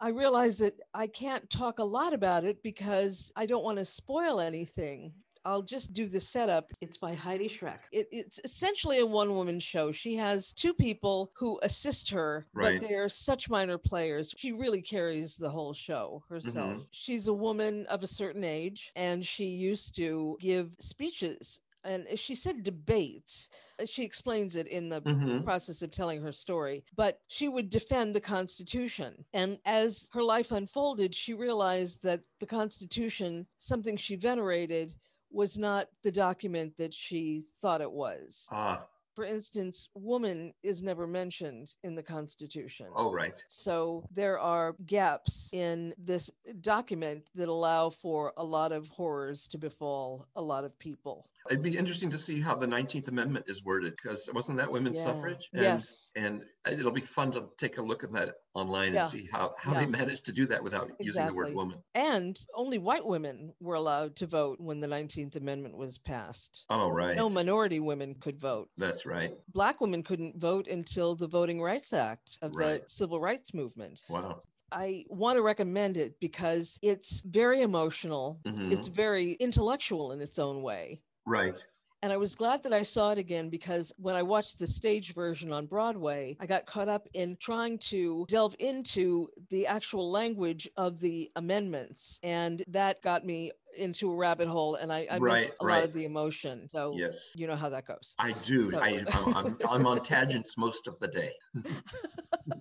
I 0.00 0.10
realize 0.10 0.58
that 0.58 0.74
I 0.94 1.06
can't 1.08 1.50
talk 1.50 1.78
a 1.78 1.84
lot 1.84 2.14
about 2.14 2.44
it 2.44 2.62
because 2.62 3.32
I 3.36 3.46
don't 3.46 3.64
want 3.64 3.78
to 3.78 3.84
spoil 3.86 4.40
anything. 4.40 5.14
I'll 5.44 5.62
just 5.62 5.92
do 5.94 6.06
the 6.06 6.20
setup. 6.20 6.72
It's 6.80 6.96
by 6.96 7.14
Heidi 7.14 7.48
Schreck. 7.48 7.80
It, 7.92 8.08
it's 8.10 8.40
essentially 8.44 8.98
a 9.00 9.06
one 9.06 9.34
woman 9.34 9.58
show. 9.58 9.90
She 9.92 10.14
has 10.16 10.52
two 10.52 10.74
people 10.74 11.30
who 11.34 11.58
assist 11.62 12.10
her, 12.10 12.46
Right. 12.52 12.80
but 12.80 12.88
they're 12.88 13.08
such 13.08 13.48
minor 13.48 13.78
players. 13.78 14.34
She 14.36 14.52
really 14.52 14.82
carries 14.82 15.36
the 15.36 15.50
whole 15.50 15.72
show 15.72 16.22
herself. 16.28 16.82
Mhm. 16.82 16.86
She's 16.90 17.28
a 17.28 17.32
woman 17.32 17.86
of 17.86 18.02
a 18.02 18.06
certain 18.06 18.44
age, 18.44 18.92
and 18.96 19.24
she 19.24 19.46
used 19.46 19.94
to 19.96 20.36
give 20.40 20.74
speeches. 20.80 21.60
And 21.82 22.06
she 22.18 22.34
said 22.34 22.62
debates. 22.62 23.48
She 23.86 24.04
explains 24.04 24.54
it 24.54 24.66
in 24.66 24.90
the 24.90 25.00
Mhm. 25.00 25.42
process 25.44 25.80
of 25.80 25.90
telling 25.90 26.20
her 26.20 26.32
story, 26.32 26.84
but 26.94 27.22
she 27.28 27.48
would 27.48 27.70
defend 27.70 28.14
the 28.14 28.20
Constitution. 28.20 29.24
And 29.32 29.58
as 29.64 30.06
her 30.12 30.22
life 30.22 30.52
unfolded, 30.52 31.14
she 31.14 31.32
realized 31.32 32.02
that 32.02 32.20
the 32.38 32.46
Constitution, 32.46 33.46
something 33.56 33.96
she 33.96 34.16
venerated, 34.16 34.94
was 35.30 35.58
not 35.58 35.88
the 36.02 36.12
document 36.12 36.76
that 36.76 36.92
she 36.94 37.44
thought 37.60 37.80
it 37.80 37.90
was. 37.90 38.46
Ah, 38.50 38.82
For 39.14 39.24
instance, 39.24 39.88
woman 39.94 40.52
is 40.62 40.82
never 40.82 41.06
mentioned 41.06 41.74
in 41.82 41.94
the 41.94 42.02
Constitution. 42.02 42.86
oh, 42.94 43.12
right. 43.12 43.42
So 43.48 44.04
there 44.12 44.38
are 44.38 44.74
gaps 44.86 45.48
in 45.52 45.94
this 45.98 46.30
document 46.60 47.24
that 47.34 47.48
allow 47.48 47.90
for 47.90 48.32
a 48.36 48.44
lot 48.44 48.72
of 48.72 48.88
horrors 48.88 49.46
to 49.48 49.58
befall 49.58 50.26
a 50.36 50.42
lot 50.42 50.64
of 50.64 50.78
people. 50.78 51.28
It'd 51.48 51.62
be 51.62 51.76
interesting 51.78 52.10
to 52.10 52.18
see 52.18 52.40
how 52.40 52.54
the 52.54 52.66
19th 52.66 53.08
Amendment 53.08 53.46
is 53.48 53.64
worded 53.64 53.94
because 53.96 54.28
wasn't 54.34 54.58
that 54.58 54.70
women's 54.70 54.98
Yeah. 54.98 55.04
suffrage? 55.04 55.48
And, 55.52 55.62
Yes. 55.62 56.10
And 56.14 56.44
it'll 56.70 56.90
be 56.92 57.00
fun 57.00 57.30
to 57.32 57.48
take 57.56 57.78
a 57.78 57.82
look 57.82 58.04
at 58.04 58.12
that 58.12 58.34
online 58.54 58.92
Yeah. 58.92 59.00
and 59.00 59.08
see 59.08 59.26
how, 59.32 59.54
how 59.56 59.72
Yeah. 59.72 59.80
they 59.80 59.86
managed 59.86 60.26
to 60.26 60.32
do 60.32 60.46
that 60.46 60.62
without 60.62 60.90
using 61.00 61.26
the 61.26 61.34
word 61.34 61.54
woman. 61.54 61.82
And 61.94 62.38
only 62.54 62.78
white 62.78 63.06
women 63.06 63.54
were 63.60 63.74
allowed 63.76 64.16
to 64.16 64.26
vote 64.26 64.60
when 64.60 64.80
the 64.80 64.86
19th 64.88 65.36
Amendment 65.36 65.76
was 65.76 65.98
passed. 65.98 66.64
Oh, 66.68 66.90
right. 66.90 67.16
No 67.16 67.28
minority 67.28 67.80
women 67.80 68.14
could 68.16 68.38
vote. 68.38 68.68
That's 68.76 69.06
right. 69.06 69.32
Black 69.48 69.80
women 69.80 70.02
couldn't 70.02 70.36
vote 70.38 70.66
until 70.68 71.14
the 71.16 71.26
Voting 71.26 71.62
Rights 71.62 71.92
Act 71.92 72.38
of 72.42 72.54
Right. 72.54 72.82
the 72.84 72.88
Civil 72.90 73.18
Rights 73.20 73.54
Movement. 73.54 74.02
Wow. 74.08 74.42
I 74.72 75.04
want 75.08 75.36
to 75.36 75.42
recommend 75.42 75.96
it 75.96 76.20
because 76.20 76.78
it's 76.80 77.22
very 77.22 77.60
emotional, 77.62 78.38
Mhm. 78.44 78.70
it's 78.70 78.86
very 78.86 79.32
intellectual 79.32 80.12
in 80.12 80.20
its 80.20 80.38
own 80.38 80.62
way. 80.62 81.00
Right. 81.30 81.56
And 82.02 82.12
I 82.12 82.16
was 82.16 82.34
glad 82.34 82.62
that 82.62 82.72
I 82.72 82.80
saw 82.82 83.12
it 83.12 83.18
again 83.18 83.50
because 83.50 83.92
when 83.98 84.16
I 84.16 84.22
watched 84.22 84.58
the 84.58 84.66
stage 84.66 85.12
version 85.14 85.52
on 85.52 85.66
Broadway, 85.66 86.34
I 86.40 86.46
got 86.46 86.64
caught 86.64 86.88
up 86.88 87.06
in 87.12 87.36
trying 87.38 87.76
to 87.90 88.24
delve 88.28 88.56
into 88.58 89.28
the 89.50 89.66
actual 89.66 90.10
language 90.10 90.66
of 90.78 90.98
the 90.98 91.30
amendments. 91.36 92.18
And 92.22 92.64
that 92.68 93.02
got 93.02 93.26
me 93.26 93.52
into 93.76 94.10
a 94.10 94.14
rabbit 94.16 94.48
hole 94.48 94.76
and 94.76 94.90
I, 94.90 95.06
I 95.10 95.18
Right, 95.18 95.42
missed 95.42 95.54
a 95.60 95.64
lot 95.66 95.84
of 95.84 95.92
the 95.92 96.06
emotion. 96.06 96.66
So 96.70 96.94
Yes. 96.96 97.32
you 97.36 97.46
know 97.46 97.54
how 97.54 97.68
that 97.68 97.86
goes. 97.86 98.14
I 98.18 98.32
do. 98.32 98.70
So- 98.70 98.78
I, 98.80 99.04
I'm, 99.12 99.34
I'm, 99.36 99.56
I'm 99.68 99.86
on 99.86 100.00
tangents 100.00 100.56
most 100.56 100.88
of 100.88 100.98
the 101.00 101.06
day. 101.08 101.32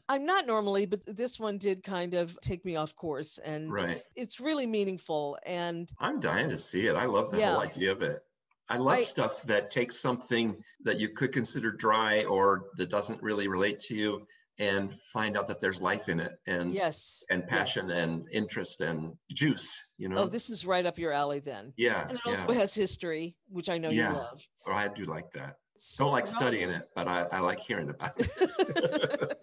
I'm 0.10 0.26
not 0.26 0.48
normally, 0.48 0.86
but 0.86 1.00
this 1.06 1.40
one 1.40 1.58
did 1.58 1.82
kind 1.84 2.14
of 2.14 2.38
take 2.42 2.66
me 2.66 2.76
off 2.76 2.94
course 2.96 3.40
and 3.44 3.72
Right. 3.72 4.04
it's 4.18 4.40
really 4.42 4.66
meaningful. 4.68 5.38
And 5.46 5.90
I'm 6.00 6.20
dying 6.20 6.50
to 6.50 6.58
see 6.58 6.88
it. 6.88 6.96
I 6.96 7.06
love 7.06 7.32
the 7.32 7.40
Yeah. 7.40 7.54
whole 7.54 7.62
idea 7.62 7.92
of 7.94 8.02
it. 8.02 8.22
I 8.70 8.78
love 8.78 9.04
stuff 9.06 9.42
that 9.44 9.70
takes 9.72 10.00
something 10.00 10.64
that 10.84 11.00
you 11.00 11.10
could 11.10 11.32
consider 11.34 11.72
dry 11.72 12.24
or 12.26 12.66
that 12.78 12.90
doesn't 12.90 13.22
really 13.24 13.48
relate 13.48 13.80
to 13.88 13.96
you 13.96 14.28
and 14.60 14.94
find 15.14 15.38
out 15.38 15.48
that 15.48 15.60
there's 15.62 15.82
life 15.82 16.10
in 16.10 16.20
it 16.20 16.34
and 16.46 16.74
yes. 16.74 17.24
and 17.30 17.42
yes. 17.44 17.50
passion 17.50 17.92
and 17.92 18.28
interest 18.32 18.82
and 18.82 19.14
juice, 19.32 19.74
you 19.98 20.10
know? 20.10 20.24
Oh, 20.24 20.28
this 20.28 20.50
is 20.50 20.66
right 20.66 20.86
up 20.86 21.00
your 21.00 21.14
alley 21.14 21.40
then. 21.40 21.74
yeah. 21.78 22.08
And 22.10 22.18
it 22.18 22.22
yeah. 22.26 22.32
also 22.34 22.52
has 22.52 22.74
history, 22.74 23.36
which 23.50 23.70
I 23.70 23.78
know 23.78 23.90
Yeah. 23.90 24.10
you 24.10 24.16
love. 24.18 24.42
Oh, 24.68 24.74
I 24.74 24.88
do 24.90 25.04
like 25.06 25.32
that. 25.34 25.56
It's 25.76 25.96
Don't 25.96 26.12
like 26.12 26.28
studying 26.28 26.70
it, 26.70 26.90
but 26.94 27.08
I, 27.08 27.26
I 27.32 27.40
like 27.40 27.60
hearing 27.62 27.90
about 27.90 28.12
it. 28.18 29.38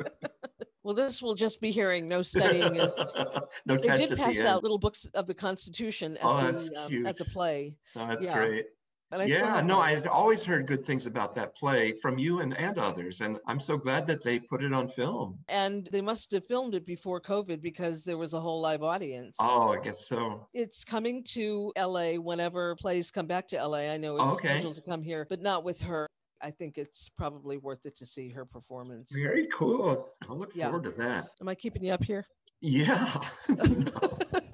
well, 0.82 0.94
this 0.94 1.22
will 1.22 1.34
just 1.34 1.62
be 1.62 1.70
hearing. 1.70 2.08
No 2.08 2.20
studying 2.20 2.76
is. 2.76 2.94
no 3.66 3.76
They 3.76 3.96
did 3.96 4.12
at 4.12 4.18
pass 4.18 4.34
the 4.34 4.40
end. 4.40 4.48
out 4.48 4.62
little 4.62 4.78
books 4.78 5.06
of 5.14 5.26
the 5.26 5.32
Constitution 5.34 6.18
at, 6.18 6.24
Oh, 6.24 6.36
the, 6.36 6.42
that's 6.44 6.70
um, 6.76 7.06
at 7.06 7.16
the 7.16 7.24
play. 7.24 7.74
Oh, 7.96 8.06
that's 8.06 8.26
yeah. 8.26 8.34
great. 8.36 8.66
And 9.12 9.22
I 9.22 9.24
Yeah, 9.26 9.60
no. 9.62 9.78
I'd 9.80 10.06
always 10.06 10.44
heard 10.44 10.66
good 10.66 10.84
things 10.84 11.06
about 11.06 11.34
that 11.36 11.54
play 11.56 11.92
from 11.92 12.18
you 12.18 12.40
and, 12.40 12.56
and 12.56 12.76
others. 12.78 13.20
And 13.20 13.38
I'm 13.46 13.60
so 13.60 13.76
glad 13.76 14.06
that 14.08 14.24
they 14.24 14.40
put 14.40 14.64
it 14.64 14.72
on 14.72 14.88
film. 14.88 15.38
And 15.48 15.88
they 15.92 16.00
must 16.00 16.32
have 16.32 16.44
filmed 16.46 16.74
it 16.74 16.84
before 16.84 17.20
COVID 17.20 17.60
because 17.62 18.04
there 18.04 18.18
was 18.18 18.32
a 18.34 18.40
whole 18.40 18.60
live 18.60 18.82
audience. 18.82 19.36
Oh, 19.38 19.68
I 19.70 19.78
guess 19.80 20.08
so. 20.08 20.48
It's 20.52 20.84
coming 20.84 21.22
to 21.34 21.72
LA 21.78 22.14
whenever 22.14 22.74
plays 22.76 23.10
come 23.12 23.26
back 23.26 23.46
to 23.48 23.64
LA. 23.64 23.90
I 23.92 23.96
know 23.96 24.16
it's 24.16 24.34
Okay. 24.36 24.48
scheduled 24.48 24.74
to 24.76 24.82
come 24.82 25.02
here, 25.02 25.26
but 25.28 25.40
not 25.40 25.62
with 25.62 25.80
her. 25.82 26.06
I 26.42 26.50
think 26.50 26.76
it's 26.76 27.08
probably 27.16 27.56
worth 27.58 27.86
it 27.86 27.96
to 27.98 28.06
see 28.06 28.28
her 28.30 28.44
performance. 28.44 29.10
Very 29.12 29.46
cool. 29.52 30.10
I'll 30.28 30.36
look 30.36 30.54
Yeah. 30.54 30.66
forward 30.70 30.84
to 30.84 30.90
that. 31.02 31.28
Am 31.40 31.48
I 31.48 31.54
keeping 31.54 31.82
you 31.84 31.92
up 31.92 32.02
here? 32.02 32.26
Yeah. 32.60 33.06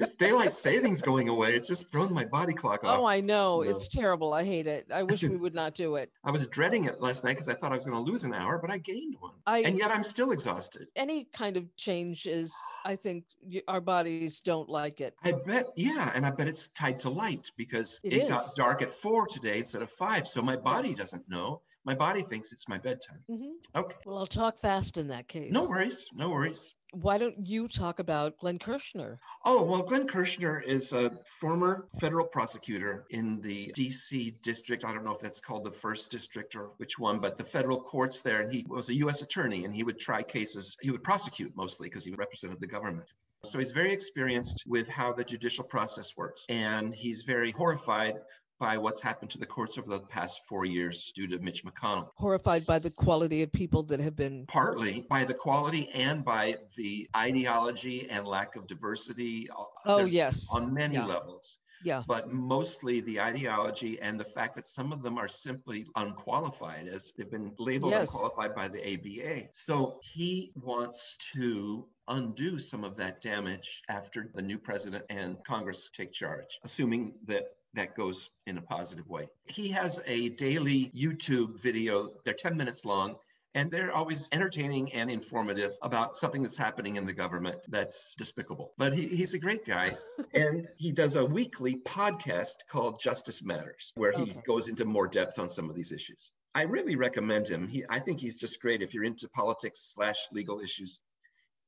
This 0.00 0.14
daylight 0.14 0.54
savings 0.54 1.02
going 1.02 1.28
away. 1.28 1.54
It's 1.54 1.68
just 1.68 1.90
thrown 1.90 2.12
my 2.12 2.24
body 2.24 2.54
clock 2.54 2.84
off. 2.84 3.00
Oh, 3.00 3.06
I 3.06 3.20
know. 3.20 3.62
No. 3.62 3.70
It's 3.70 3.88
terrible. 3.88 4.32
I 4.32 4.44
hate 4.44 4.66
it. 4.66 4.86
I 4.92 5.02
wish 5.02 5.22
we 5.22 5.36
would 5.36 5.54
not 5.54 5.74
do 5.74 5.96
it. 5.96 6.10
I 6.24 6.30
was 6.30 6.46
dreading 6.48 6.84
it 6.84 7.00
last 7.00 7.24
night 7.24 7.32
because 7.32 7.48
I 7.48 7.54
thought 7.54 7.72
I 7.72 7.76
was 7.76 7.86
going 7.86 8.04
to 8.04 8.10
lose 8.10 8.24
an 8.24 8.34
hour, 8.34 8.58
but 8.58 8.70
I 8.70 8.78
gained 8.78 9.16
one. 9.20 9.32
I 9.46 9.58
and 9.58 9.78
yet 9.78 9.90
I'm 9.90 10.02
still 10.02 10.32
exhausted. 10.32 10.88
any 10.96 11.24
kind 11.32 11.56
of 11.56 11.64
change 11.76 12.26
is 12.26 12.54
i 12.84 12.96
think 12.96 13.24
our 13.68 13.80
bodies 13.80 14.40
don't 14.40 14.68
like 14.68 15.00
it 15.00 15.14
I 15.22 15.32
bet, 15.32 15.66
yeah, 15.76 16.10
and 16.14 16.24
I 16.26 16.30
bet 16.30 16.48
it's 16.48 16.68
tied 16.68 17.00
to 17.00 17.10
light 17.10 17.50
because 17.56 18.00
It 18.02 18.12
it, 18.14 18.28
got 18.28 18.54
dark 18.56 18.82
at 18.82 18.90
four 18.90 19.26
today 19.26 19.58
instead 19.58 19.82
of 19.82 19.90
five. 19.90 20.26
So 20.26 20.42
my 20.42 20.56
body 20.56 20.94
doesn't 20.94 21.28
know. 21.28 21.62
My 21.84 21.94
body 21.94 22.22
thinks 22.22 22.52
it's 22.52 22.68
my 22.68 22.78
bedtime. 22.78 23.24
Mhm. 23.30 23.52
Okay. 23.74 23.96
well 24.04 24.18
i'll 24.18 24.26
talk 24.26 24.58
fast 24.58 24.96
in 24.96 25.08
that 25.08 25.28
case 25.28 25.52
No 25.52 25.64
worries. 25.68 26.08
No 26.14 26.28
worries. 26.30 26.74
why 26.92 27.18
don't 27.18 27.46
you 27.46 27.68
talk 27.68 27.98
about 28.00 28.36
glenn 28.38 28.58
kirshner 28.58 29.18
Oh, 29.44 29.62
well, 29.62 29.82
Glenn 29.82 30.06
Kirshner 30.06 30.62
is 30.62 30.92
a 30.92 31.10
former 31.40 31.88
federal 32.00 32.26
prosecutor 32.26 33.06
in 33.10 33.40
the 33.40 33.72
DC 33.74 34.40
district. 34.42 34.84
I 34.84 34.92
don't 34.92 35.04
know 35.04 35.14
if 35.14 35.20
that's 35.20 35.40
called 35.40 35.64
the 35.64 35.72
first 35.72 36.10
district 36.10 36.54
or 36.56 36.72
which 36.76 36.98
one, 36.98 37.20
but 37.20 37.38
the 37.38 37.44
federal 37.44 37.80
courts 37.80 38.20
there. 38.20 38.40
And 38.42 38.52
he 38.52 38.66
was 38.68 38.90
a 38.90 38.94
US 39.04 39.22
attorney 39.22 39.64
and 39.64 39.74
he 39.74 39.82
would 39.82 39.98
try 39.98 40.22
cases, 40.22 40.76
he 40.82 40.90
would 40.90 41.02
prosecute 41.02 41.56
mostly 41.56 41.88
because 41.88 42.04
he 42.04 42.12
represented 42.14 42.60
the 42.60 42.66
government. 42.66 43.08
So 43.44 43.58
he's 43.58 43.70
very 43.70 43.92
experienced 43.92 44.64
with 44.66 44.86
how 44.88 45.14
the 45.14 45.24
judicial 45.24 45.64
process 45.64 46.14
works. 46.16 46.44
And 46.50 46.94
he's 46.94 47.22
very 47.22 47.52
horrified 47.52 48.16
by 48.60 48.76
what's 48.76 49.00
happened 49.00 49.30
to 49.32 49.38
the 49.38 49.46
courts 49.46 49.78
over 49.78 49.88
the 49.90 50.00
past 50.00 50.42
four 50.46 50.64
years 50.66 51.12
due 51.16 51.26
to 51.26 51.38
Mitch 51.40 51.64
McConnell. 51.64 52.10
horrified 52.16 52.62
by 52.66 52.78
the 52.78 52.90
quality 52.90 53.42
of 53.42 53.50
people 53.50 53.82
that 53.84 53.98
have 54.00 54.14
been 54.14 54.44
Partly 54.46 55.06
by 55.08 55.24
the 55.24 55.34
quality 55.34 55.88
and 55.94 56.22
by 56.24 56.56
the 56.76 57.08
ideology 57.16 58.08
and 58.10 58.28
lack 58.28 58.54
of 58.56 58.66
diversity. 58.68 59.48
Uh, 59.50 59.64
oh 59.86 59.96
There's- 59.96 60.12
yes 60.14 60.46
on 60.50 60.74
many 60.74 60.96
Yeah. 60.96 61.06
levels, 61.06 61.58
yeah 61.82 62.02
but 62.06 62.30
mostly 62.30 63.00
the 63.00 63.20
ideology 63.22 63.98
and 64.02 64.20
the 64.20 64.24
fact 64.26 64.54
that 64.56 64.66
some 64.66 64.92
of 64.92 65.02
them 65.02 65.16
are 65.16 65.28
simply 65.28 65.86
unqualified, 65.96 66.86
as 66.86 67.12
they've 67.16 67.30
been 67.30 67.54
labeled 67.58 67.92
Yes. 67.92 68.10
unqualified 68.12 68.54
by 68.54 68.68
the 68.68 68.86
ABA. 68.86 69.48
So 69.52 69.98
he 70.02 70.52
wants 70.54 71.16
to 71.32 71.88
undo 72.08 72.58
some 72.58 72.84
of 72.84 72.96
that 72.96 73.22
damage 73.22 73.80
after 73.88 74.30
the 74.34 74.42
new 74.42 74.58
president 74.58 75.06
and 75.08 75.42
Congress 75.44 75.88
take 75.94 76.12
charge, 76.12 76.58
assuming 76.62 77.14
that 77.24 77.44
that 77.74 77.96
goes 77.96 78.30
in 78.46 78.58
a 78.58 78.62
positive 78.62 79.08
way. 79.08 79.28
He 79.46 79.70
has 79.70 80.00
a 80.06 80.30
daily 80.30 80.90
YouTube 80.96 81.60
video, 81.60 82.10
they're 82.24 82.34
10 82.34 82.56
minutes 82.56 82.84
long. 82.84 83.16
And 83.52 83.68
they're 83.72 83.90
always 83.92 84.28
entertaining 84.30 84.92
and 84.92 85.10
informative 85.10 85.72
about 85.82 86.14
something 86.14 86.40
that's 86.40 86.56
happening 86.56 86.94
in 86.94 87.04
the 87.04 87.12
government 87.12 87.56
that's 87.68 88.14
despicable. 88.14 88.70
But 88.78 88.92
he, 88.92 89.08
he's 89.08 89.34
a 89.34 89.40
great 89.40 89.66
guy. 89.66 89.96
and 90.34 90.68
he 90.76 90.92
does 90.92 91.16
a 91.16 91.24
weekly 91.26 91.74
podcast 91.84 92.58
called 92.70 93.00
Justice 93.00 93.42
Matters, 93.42 93.90
where 93.96 94.12
he 94.12 94.22
Okay. 94.22 94.40
goes 94.46 94.68
into 94.68 94.84
more 94.84 95.08
depth 95.08 95.40
on 95.40 95.48
some 95.48 95.68
of 95.68 95.74
these 95.74 95.90
issues. 95.90 96.30
I 96.54 96.62
really 96.62 96.94
recommend 96.94 97.48
him. 97.48 97.66
He, 97.66 97.84
I 97.90 97.98
think 97.98 98.20
he's 98.20 98.38
just 98.38 98.62
great 98.62 98.82
if 98.82 98.94
you're 98.94 99.02
into 99.02 99.28
politics 99.28 99.80
slash 99.94 100.28
legal 100.32 100.60
issues. 100.60 101.00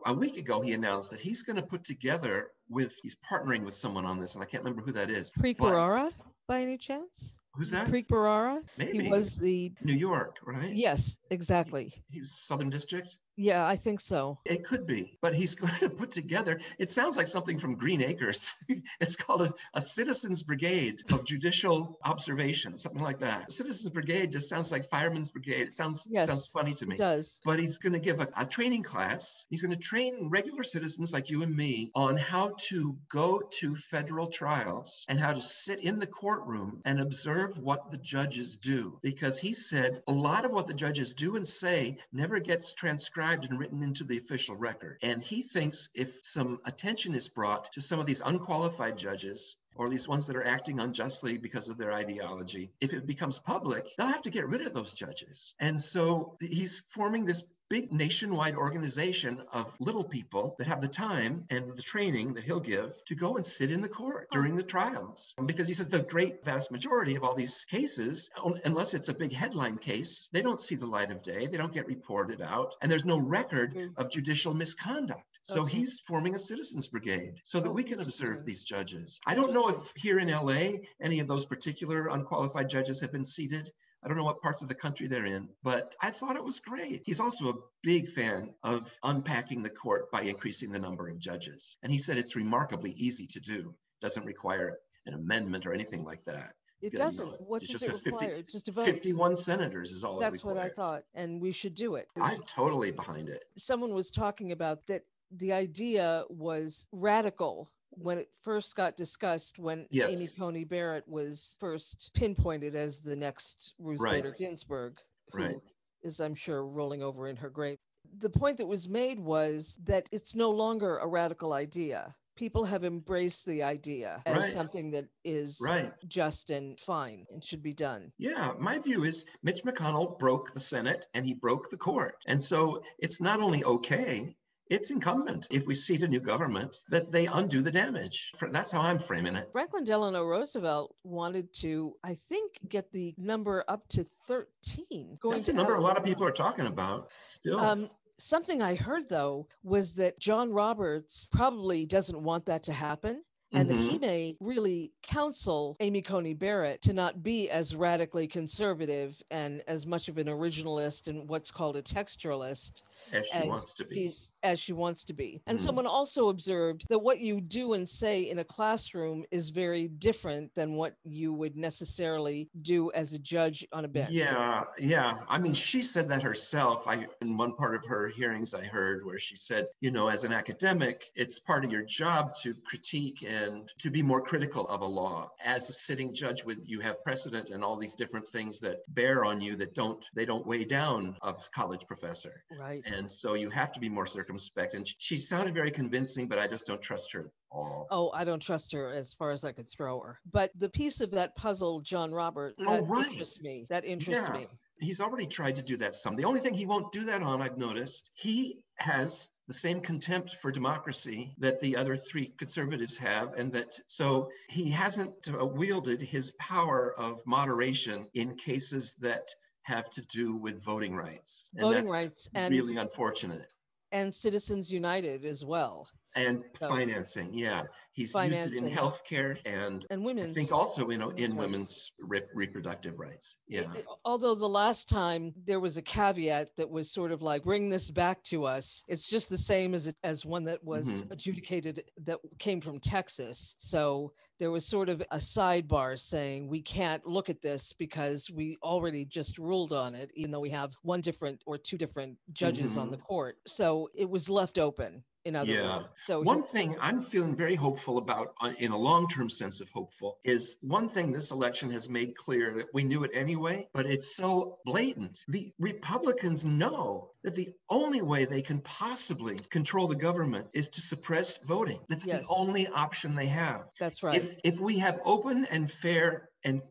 A 0.06 0.12
week 0.12 0.36
ago, 0.36 0.60
he 0.60 0.72
announced 0.72 1.10
that 1.10 1.20
he's 1.20 1.42
going 1.42 1.56
to 1.56 1.62
put 1.62 1.84
together 1.84 2.50
with, 2.68 2.98
he's 3.02 3.16
partnering 3.16 3.64
with 3.64 3.74
someone 3.74 4.04
on 4.04 4.18
this, 4.20 4.34
and 4.34 4.42
I 4.42 4.46
can't 4.46 4.64
remember 4.64 4.82
who 4.82 4.92
that 4.92 5.10
is. 5.10 5.30
pre 5.30 5.54
but- 5.54 6.12
by 6.48 6.60
any 6.60 6.76
chance 6.76 7.36
Who's 7.54 7.70
that? 7.72 7.88
Preet 7.88 8.06
Bharara. 8.06 8.62
Maybe 8.78 9.04
He 9.04 9.10
was 9.10 9.36
the 9.36 9.72
New 9.82 9.92
York, 9.94 10.36
right? 10.44 10.72
yes, 10.72 11.16
exactly. 11.30 11.92
He 12.10 12.20
was 12.20 12.32
Southern 12.32 12.70
District. 12.70 13.16
Yeah, 13.36 13.66
I 13.66 13.76
think 13.76 14.00
so. 14.00 14.38
It 14.44 14.62
could 14.62 14.86
be, 14.86 15.18
but 15.22 15.34
he's 15.34 15.54
going 15.62 15.72
to 15.76 15.88
put 15.88 16.10
together. 16.10 16.60
It 16.78 16.90
sounds 16.90 17.16
like 17.16 17.26
something 17.26 17.58
from 17.58 17.76
Green 17.76 18.02
Acres. 18.02 18.54
it's 19.00 19.16
called 19.16 19.42
a, 19.42 19.52
a 19.74 19.80
Citizens 19.80 20.42
Brigade 20.42 21.00
of 21.10 21.24
Judicial 21.24 21.98
Observation, 22.04 22.78
something 22.78 23.02
like 23.02 23.18
that. 23.20 23.50
Citizens 23.50 23.90
Brigade 23.90 24.32
just 24.32 24.48
sounds 24.50 24.70
like 24.70 24.90
Fireman's 24.90 25.30
Brigade. 25.30 25.62
It 25.62 25.72
sounds 25.72 26.08
Yes, 26.10 26.28
sounds 26.28 26.46
funny 26.46 26.74
to 26.74 26.86
me. 26.86 26.94
It 26.94 26.98
does. 26.98 27.40
But 27.44 27.58
he's 27.58 27.78
going 27.78 27.94
to 27.94 27.98
give 27.98 28.20
a, 28.20 28.28
a 28.36 28.44
training 28.44 28.82
class. 28.82 29.46
He's 29.48 29.62
going 29.62 29.74
to 29.74 29.82
train 29.82 30.28
regular 30.30 30.62
citizens 30.62 31.12
like 31.12 31.30
you 31.30 31.42
and 31.42 31.56
me 31.56 31.90
on 31.94 32.16
how 32.18 32.54
to 32.68 32.98
go 33.10 33.40
to 33.60 33.76
federal 33.76 34.26
trials 34.26 35.06
and 35.08 35.18
how 35.18 35.32
to 35.32 35.40
sit 35.40 35.80
in 35.80 35.98
the 35.98 36.06
courtroom 36.06 36.82
and 36.84 37.00
observe 37.00 37.41
what 37.48 37.90
the 37.90 37.98
judges 37.98 38.56
do. 38.56 38.98
Because 39.02 39.38
he 39.38 39.52
said 39.52 40.02
a 40.06 40.12
lot 40.12 40.44
of 40.44 40.52
what 40.52 40.66
the 40.66 40.74
judges 40.74 41.14
do 41.14 41.36
and 41.36 41.46
say 41.46 41.98
never 42.12 42.40
gets 42.40 42.74
transcribed 42.74 43.48
and 43.48 43.58
written 43.58 43.82
into 43.82 44.04
the 44.04 44.18
official 44.18 44.56
record. 44.56 44.98
And 45.02 45.22
he 45.22 45.42
thinks 45.42 45.90
if 45.94 46.18
some 46.22 46.60
attention 46.64 47.14
is 47.14 47.28
brought 47.28 47.72
to 47.72 47.80
some 47.80 48.00
of 48.00 48.06
these 48.06 48.20
unqualified 48.20 48.96
judges, 48.96 49.56
or 49.74 49.88
least 49.88 50.08
ones 50.08 50.26
that 50.26 50.36
are 50.36 50.46
acting 50.46 50.80
unjustly 50.80 51.38
because 51.38 51.68
of 51.68 51.78
their 51.78 51.92
ideology, 51.92 52.70
if 52.80 52.92
it 52.92 53.06
becomes 53.06 53.38
public, 53.38 53.88
they'll 53.96 54.06
have 54.06 54.22
to 54.22 54.30
get 54.30 54.46
rid 54.46 54.60
of 54.66 54.74
those 54.74 54.94
judges. 54.94 55.54
And 55.58 55.80
so 55.80 56.36
he's 56.40 56.84
forming 56.88 57.24
this 57.24 57.44
big 57.72 57.90
nationwide 57.90 58.54
organization 58.54 59.40
of 59.50 59.74
little 59.80 60.04
people 60.04 60.54
that 60.58 60.66
have 60.66 60.82
the 60.82 60.88
time 60.88 61.42
and 61.48 61.74
the 61.74 61.80
training 61.80 62.34
that 62.34 62.44
he'll 62.44 62.60
give 62.60 62.92
to 63.06 63.14
go 63.14 63.36
and 63.36 63.46
sit 63.46 63.70
in 63.70 63.80
the 63.80 63.88
court 63.88 64.28
during 64.30 64.54
the 64.56 64.62
trials. 64.62 65.34
Because 65.46 65.68
he 65.68 65.72
says 65.72 65.88
the 65.88 66.00
great 66.02 66.44
vast 66.44 66.70
majority 66.70 67.16
of 67.16 67.24
all 67.24 67.34
these 67.34 67.64
cases, 67.70 68.30
unless 68.66 68.92
it's 68.92 69.08
a 69.08 69.14
big 69.14 69.32
headline 69.32 69.78
case, 69.78 70.28
they 70.34 70.42
don't 70.42 70.60
see 70.60 70.74
the 70.74 70.84
light 70.84 71.10
of 71.10 71.22
day, 71.22 71.46
they 71.46 71.56
don't 71.56 71.72
get 71.72 71.86
reported 71.86 72.42
out, 72.42 72.74
and 72.82 72.92
there's 72.92 73.06
no 73.06 73.18
record 73.18 73.72
Mm. 73.74 73.96
of 73.96 74.10
judicial 74.10 74.52
misconduct. 74.52 75.24
So 75.44 75.62
Okay. 75.62 75.78
he's 75.78 76.00
forming 76.00 76.34
a 76.34 76.38
citizens 76.38 76.88
brigade 76.88 77.40
so 77.42 77.58
that 77.60 77.70
we 77.70 77.84
can 77.84 78.00
observe 78.00 78.44
these 78.44 78.64
judges. 78.64 79.18
I 79.26 79.34
don't 79.34 79.54
know 79.54 79.70
if 79.70 79.92
here 79.96 80.18
in 80.18 80.28
LA 80.28 80.80
any 81.00 81.20
of 81.20 81.26
those 81.26 81.46
particular 81.46 82.08
unqualified 82.08 82.68
judges 82.68 83.00
have 83.00 83.12
been 83.12 83.24
seated. 83.24 83.70
I 84.02 84.08
don't 84.08 84.16
know 84.16 84.24
what 84.24 84.42
parts 84.42 84.62
of 84.62 84.68
the 84.68 84.74
country 84.74 85.06
they're 85.06 85.26
in, 85.26 85.48
but 85.62 85.94
I 86.02 86.10
thought 86.10 86.36
it 86.36 86.44
was 86.44 86.58
great. 86.58 87.02
He's 87.04 87.20
also 87.20 87.50
a 87.50 87.54
big 87.82 88.08
fan 88.08 88.50
of 88.64 88.98
unpacking 89.04 89.62
the 89.62 89.70
court 89.70 90.10
by 90.10 90.22
increasing 90.22 90.72
the 90.72 90.80
number 90.80 91.08
of 91.08 91.18
judges. 91.18 91.78
And 91.82 91.92
he 91.92 91.98
said 91.98 92.16
it's 92.16 92.34
remarkably 92.34 92.90
easy 92.90 93.26
to 93.28 93.40
do, 93.40 93.74
doesn't 94.00 94.26
require 94.26 94.78
an 95.06 95.14
amendment 95.14 95.66
or 95.66 95.72
anything 95.72 96.04
like 96.04 96.24
that. 96.24 96.54
It 96.80 96.94
doesn't. 96.94 97.40
What 97.40 97.62
it's 97.62 97.70
does 97.70 97.82
just 97.82 98.04
it 98.04 98.12
a 98.12 98.18
50? 98.18 98.44
Just 98.50 98.68
a 98.68 98.72
vote. 98.72 98.86
51 98.86 99.36
senators 99.36 99.92
is 99.92 100.02
all 100.02 100.18
That's 100.18 100.42
what 100.42 100.58
I 100.58 100.68
thought, 100.68 101.04
and 101.14 101.40
we 101.40 101.52
should 101.52 101.76
do 101.76 101.94
it. 101.94 102.08
I'm 102.20 102.42
totally 102.42 102.90
behind 102.90 103.28
it. 103.28 103.44
Someone 103.56 103.94
was 103.94 104.10
talking 104.10 104.50
about 104.50 104.84
that 104.88 105.02
the 105.30 105.52
idea 105.52 106.24
was 106.28 106.86
radical 106.90 107.70
when 107.96 108.18
it 108.18 108.28
first 108.42 108.74
got 108.76 108.96
discussed 108.96 109.58
when 109.58 109.80
Amy 109.80 109.88
Yes. 109.90 110.34
Coney 110.34 110.64
Barrett 110.64 111.06
was 111.08 111.56
first 111.60 112.10
pinpointed 112.14 112.74
as 112.74 113.00
the 113.00 113.16
next 113.16 113.74
Ruth 113.78 114.00
Right. 114.00 114.22
Bader 114.22 114.34
Ginsburg, 114.38 114.98
who 115.32 115.38
Right. 115.38 115.56
is, 116.02 116.20
I'm 116.20 116.34
sure, 116.34 116.64
rolling 116.66 117.02
over 117.02 117.28
in 117.28 117.36
her 117.36 117.50
grave. 117.50 117.78
The 118.18 118.30
point 118.30 118.58
that 118.58 118.66
was 118.66 118.88
made 118.88 119.20
was 119.20 119.78
that 119.84 120.08
it's 120.10 120.34
no 120.34 120.50
longer 120.50 120.98
a 120.98 121.06
radical 121.06 121.52
idea. 121.52 122.16
People 122.34 122.64
have 122.64 122.82
embraced 122.82 123.44
the 123.46 123.62
idea 123.62 124.22
as 124.26 124.36
Right. 124.44 124.52
something 124.52 124.90
that 124.92 125.06
is 125.22 125.58
Right. 125.60 125.92
just 126.08 126.50
and 126.50 126.80
fine 126.80 127.26
and 127.30 127.44
should 127.44 127.62
be 127.62 127.74
done. 127.74 128.12
Yeah, 128.18 128.54
my 128.58 128.78
view 128.78 129.04
is 129.04 129.26
Mitch 129.42 129.62
McConnell 129.64 130.18
broke 130.18 130.52
the 130.52 130.60
Senate 130.60 131.06
and 131.14 131.26
he 131.26 131.34
broke 131.34 131.68
the 131.70 131.76
court. 131.76 132.16
And 132.26 132.40
so 132.42 132.82
it's 132.98 133.20
not 133.20 133.40
only 133.40 133.62
okay, 133.62 134.34
it's 134.72 134.90
incumbent 134.90 135.46
if 135.50 135.66
we 135.66 135.74
seat 135.74 136.02
a 136.02 136.08
new 136.08 136.18
government 136.18 136.78
that 136.88 137.12
they 137.12 137.26
undo 137.26 137.60
the 137.60 137.70
damage. 137.70 138.32
That's 138.50 138.72
how 138.72 138.80
I'm 138.80 138.98
framing 138.98 139.36
it. 139.36 139.50
Franklin 139.52 139.84
Delano 139.84 140.24
Roosevelt 140.24 140.96
wanted 141.04 141.52
to, 141.56 141.94
I 142.02 142.14
think, 142.14 142.58
get 142.68 142.90
the 142.90 143.14
number 143.18 143.64
up 143.68 143.86
to 143.88 144.06
13. 144.28 145.18
Going 145.20 145.34
That's 145.34 145.46
the 145.46 145.52
number 145.52 145.74
a 145.74 145.80
lot 145.80 145.98
of 145.98 146.04
people 146.04 146.24
are 146.24 146.32
talking 146.32 146.66
about 146.66 147.10
still. 147.26 147.60
Um, 147.60 147.90
something 148.18 148.62
I 148.62 148.74
heard 148.74 149.10
though 149.10 149.46
was 149.62 149.96
that 149.96 150.18
John 150.18 150.50
Roberts 150.50 151.28
probably 151.30 151.84
doesn't 151.84 152.22
want 152.22 152.46
that 152.46 152.62
to 152.64 152.72
happen. 152.72 153.22
And 153.52 153.68
that 153.70 153.76
he 153.76 153.98
Mhm. 153.98 154.00
may 154.00 154.36
really 154.40 154.92
counsel 155.02 155.76
Amy 155.80 156.02
Coney 156.02 156.34
Barrett 156.34 156.80
to 156.82 156.92
not 156.92 157.22
be 157.22 157.50
as 157.50 157.74
radically 157.74 158.26
conservative 158.26 159.22
and 159.30 159.62
as 159.66 159.86
much 159.86 160.08
of 160.08 160.18
an 160.18 160.26
originalist 160.28 161.06
and 161.08 161.28
what's 161.28 161.50
called 161.50 161.76
a 161.76 161.82
textualist 161.82 162.82
as 163.12 163.26
she 163.26 163.38
as 163.38 163.48
wants 163.48 163.74
to 163.74 163.84
be. 163.84 164.10
as 164.42 164.58
she 164.60 164.72
wants 164.72 165.04
to 165.04 165.12
be. 165.12 165.42
And 165.46 165.58
Mhm. 165.58 165.62
someone 165.62 165.86
also 165.86 166.28
observed 166.28 166.86
that 166.88 167.00
what 167.00 167.18
you 167.20 167.40
do 167.40 167.72
and 167.74 167.88
say 167.88 168.22
in 168.22 168.38
a 168.38 168.44
classroom 168.44 169.24
is 169.30 169.50
very 169.50 169.88
different 169.88 170.54
than 170.54 170.74
what 170.76 170.94
you 171.04 171.32
would 171.34 171.56
necessarily 171.56 172.48
do 172.62 172.90
as 172.92 173.12
a 173.12 173.18
judge 173.18 173.66
on 173.72 173.84
a 173.84 173.88
bench. 173.88 174.10
Yeah, 174.12 174.64
yeah. 174.78 175.24
I 175.28 175.38
mean, 175.38 175.52
she 175.54 175.82
said 175.82 176.08
that 176.08 176.22
herself. 176.22 176.86
I 176.86 177.06
in 177.20 177.36
one 177.36 177.54
part 177.54 177.74
of 177.74 177.84
her 177.86 178.08
hearings 178.08 178.54
I 178.54 178.64
heard 178.64 179.04
where 179.04 179.18
she 179.18 179.36
said, 179.36 179.66
you 179.80 179.90
know, 179.90 180.08
as 180.08 180.24
an 180.24 180.32
academic, 180.32 181.10
it's 181.14 181.38
part 181.38 181.64
of 181.64 181.70
your 181.72 181.82
job 181.82 182.34
to 182.42 182.54
critique 182.54 183.22
and 183.26 183.41
to 183.78 183.90
be 183.90 184.02
more 184.02 184.20
critical 184.20 184.66
of 184.68 184.80
a 184.82 184.86
law. 184.86 185.30
As 185.44 185.68
a 185.68 185.72
sitting 185.72 186.14
judge 186.14 186.44
with 186.44 186.58
you 186.64 186.80
have 186.80 187.02
precedent 187.04 187.50
and 187.50 187.64
all 187.64 187.76
these 187.76 187.94
different 187.94 188.26
things 188.28 188.60
that 188.60 188.78
bear 188.88 189.24
on 189.24 189.40
you 189.40 189.56
that 189.56 189.74
don't 189.74 190.04
they 190.14 190.24
don't 190.24 190.46
weigh 190.46 190.64
down 190.64 191.16
a 191.22 191.34
college 191.54 191.86
professor. 191.86 192.44
Right. 192.50 192.82
And 192.86 193.10
so 193.10 193.34
you 193.34 193.50
have 193.50 193.72
to 193.72 193.80
be 193.80 193.88
more 193.88 194.06
circumspect. 194.06 194.74
And 194.74 194.86
she 194.98 195.16
sounded 195.16 195.54
very 195.54 195.70
convincing, 195.70 196.28
but 196.28 196.38
I 196.38 196.46
just 196.46 196.66
don't 196.66 196.82
trust 196.82 197.12
her 197.12 197.20
at 197.20 197.26
all. 197.50 197.86
Oh, 197.90 198.10
I 198.14 198.24
don't 198.24 198.42
trust 198.42 198.72
her 198.72 198.92
as 198.92 199.14
far 199.14 199.30
as 199.30 199.44
I 199.44 199.52
could 199.52 199.70
throw 199.70 200.00
her. 200.00 200.18
But 200.30 200.50
the 200.56 200.68
piece 200.68 201.00
of 201.00 201.10
that 201.12 201.36
puzzle, 201.36 201.80
John 201.80 202.12
Robert, 202.12 202.54
Oh, 202.60 202.72
that 202.72 202.84
right. 202.84 203.06
interests 203.10 203.40
me. 203.40 203.66
That 203.68 203.84
interests 203.84 204.28
Yeah. 204.28 204.34
me. 204.34 204.48
He's 204.82 205.00
already 205.00 205.26
tried 205.26 205.56
to 205.56 205.62
do 205.62 205.76
that 205.78 205.94
some. 205.94 206.16
The 206.16 206.24
only 206.24 206.40
thing 206.40 206.54
he 206.54 206.66
won't 206.66 206.92
do 206.92 207.04
that 207.04 207.22
on, 207.22 207.40
I've 207.40 207.56
noticed, 207.56 208.10
he 208.14 208.64
has 208.78 209.30
the 209.46 209.54
same 209.54 209.80
contempt 209.80 210.34
for 210.34 210.50
democracy 210.50 211.34
that 211.38 211.60
the 211.60 211.76
other 211.76 211.94
three 211.96 212.32
conservatives 212.36 212.98
have. 212.98 213.34
And 213.34 213.52
that 213.52 213.78
so 213.86 214.30
he 214.48 214.70
hasn't 214.70 215.28
uh, 215.28 215.46
wielded 215.46 216.00
his 216.00 216.32
power 216.32 216.92
of 216.98 217.22
moderation 217.26 218.06
in 218.14 218.36
cases 218.36 218.94
that 219.00 219.28
have 219.62 219.88
to 219.90 220.02
do 220.06 220.34
with 220.34 220.62
voting 220.62 220.96
rights. 220.96 221.48
And 221.54 221.62
Voting 221.62 221.86
rights 221.88 222.28
and 222.34 222.52
really 222.52 222.76
unfortunate. 222.76 223.52
and 223.92 224.12
Citizens 224.14 224.72
United 224.72 225.24
as 225.24 225.44
well. 225.44 225.88
And 226.14 226.44
So- 226.58 226.68
financing, 226.68 227.32
yeah. 227.32 227.62
He's 227.94 228.14
used 228.14 228.46
it 228.46 228.54
in 228.54 228.64
healthcare 228.68 229.38
and 229.44 229.84
And 229.90 230.02
women 230.04 230.30
I 230.30 230.32
think 230.32 230.50
also, 230.52 230.88
you 230.90 230.96
know, 230.98 231.10
in 231.10 231.36
women's 231.36 231.92
re- 231.98 232.22
reproductive 232.34 232.98
rights. 232.98 233.36
Yeah. 233.48 233.72
Although 234.04 234.34
the 234.34 234.48
last 234.48 234.88
time 234.88 235.34
there 235.44 235.60
was 235.60 235.76
a 235.76 235.82
caveat 235.82 236.56
that 236.56 236.70
was 236.70 236.90
sort 236.90 237.12
of 237.12 237.20
like, 237.22 237.44
bring 237.44 237.68
this 237.68 237.90
back 237.90 238.22
to 238.24 238.44
us. 238.44 238.82
It's 238.88 239.06
just 239.08 239.28
the 239.28 239.36
same 239.38 239.74
as 239.74 239.86
it, 239.88 239.96
as 240.04 240.24
one 240.24 240.44
that 240.44 240.62
was 240.64 240.86
Mhm. 240.88 241.10
adjudicated 241.12 241.84
that 242.04 242.18
came 242.38 242.60
from 242.62 242.80
Texas. 242.80 243.54
So 243.58 244.12
there 244.38 244.50
was 244.50 244.66
sort 244.66 244.88
of 244.88 245.00
a 245.10 245.18
sidebar 245.18 245.98
saying 246.00 246.48
we 246.48 246.62
can't 246.62 247.06
look 247.06 247.28
at 247.28 247.42
this 247.42 247.72
because 247.74 248.30
we 248.30 248.56
already 248.62 249.04
just 249.04 249.38
ruled 249.38 249.72
on 249.72 249.94
it, 249.94 250.10
even 250.14 250.30
though 250.30 250.40
we 250.40 250.50
have 250.50 250.72
one 250.82 251.00
different 251.02 251.42
or 251.46 251.58
two 251.58 251.76
different 251.78 252.18
judges 252.32 252.76
on 252.76 252.90
the 252.90 252.96
court. 252.98 253.36
So 253.46 253.88
it 253.94 254.08
was 254.08 254.28
left 254.30 254.58
open. 254.58 255.04
In 255.24 255.36
other. 255.36 255.52
Yeah. 255.52 255.76
words, 255.76 255.88
so 256.04 256.20
One 256.20 256.42
thing 256.42 256.76
I'm 256.80 257.00
feeling 257.00 257.36
very 257.36 257.54
hopeful 257.54 257.98
about, 257.98 258.34
uh, 258.40 258.52
in 258.58 258.72
a 258.72 258.76
long 258.76 259.06
term 259.08 259.30
sense 259.30 259.60
of 259.60 259.68
hopeful, 259.70 260.18
is 260.24 260.58
one 260.62 260.88
thing 260.88 261.12
this 261.12 261.30
election 261.30 261.70
has 261.70 261.88
made 261.88 262.16
clear 262.16 262.52
that 262.54 262.66
we 262.74 262.82
knew 262.82 263.04
it 263.04 263.12
anyway, 263.14 263.68
but 263.72 263.86
it's 263.86 264.16
so 264.16 264.58
blatant. 264.64 265.24
The 265.28 265.52
Republicans 265.60 266.44
know 266.44 267.10
that 267.22 267.36
the 267.36 267.50
only 267.70 268.02
way 268.02 268.24
they 268.24 268.42
can 268.42 268.60
possibly 268.62 269.36
control 269.50 269.86
the 269.86 269.94
government 269.94 270.48
is 270.54 270.68
to 270.70 270.80
suppress 270.80 271.36
voting. 271.38 271.80
That's 271.88 272.06
Yes. 272.06 272.22
the 272.22 272.26
only 272.28 272.66
option 272.66 273.14
they 273.14 273.26
have. 273.26 273.66
that's 273.78 274.02
right. 274.02 274.16
If, 274.16 274.36
if 274.42 274.60
we 274.60 274.78
have 274.78 275.00
open 275.04 275.44
and 275.46 275.70
fair 275.70 276.28
and 276.44 276.62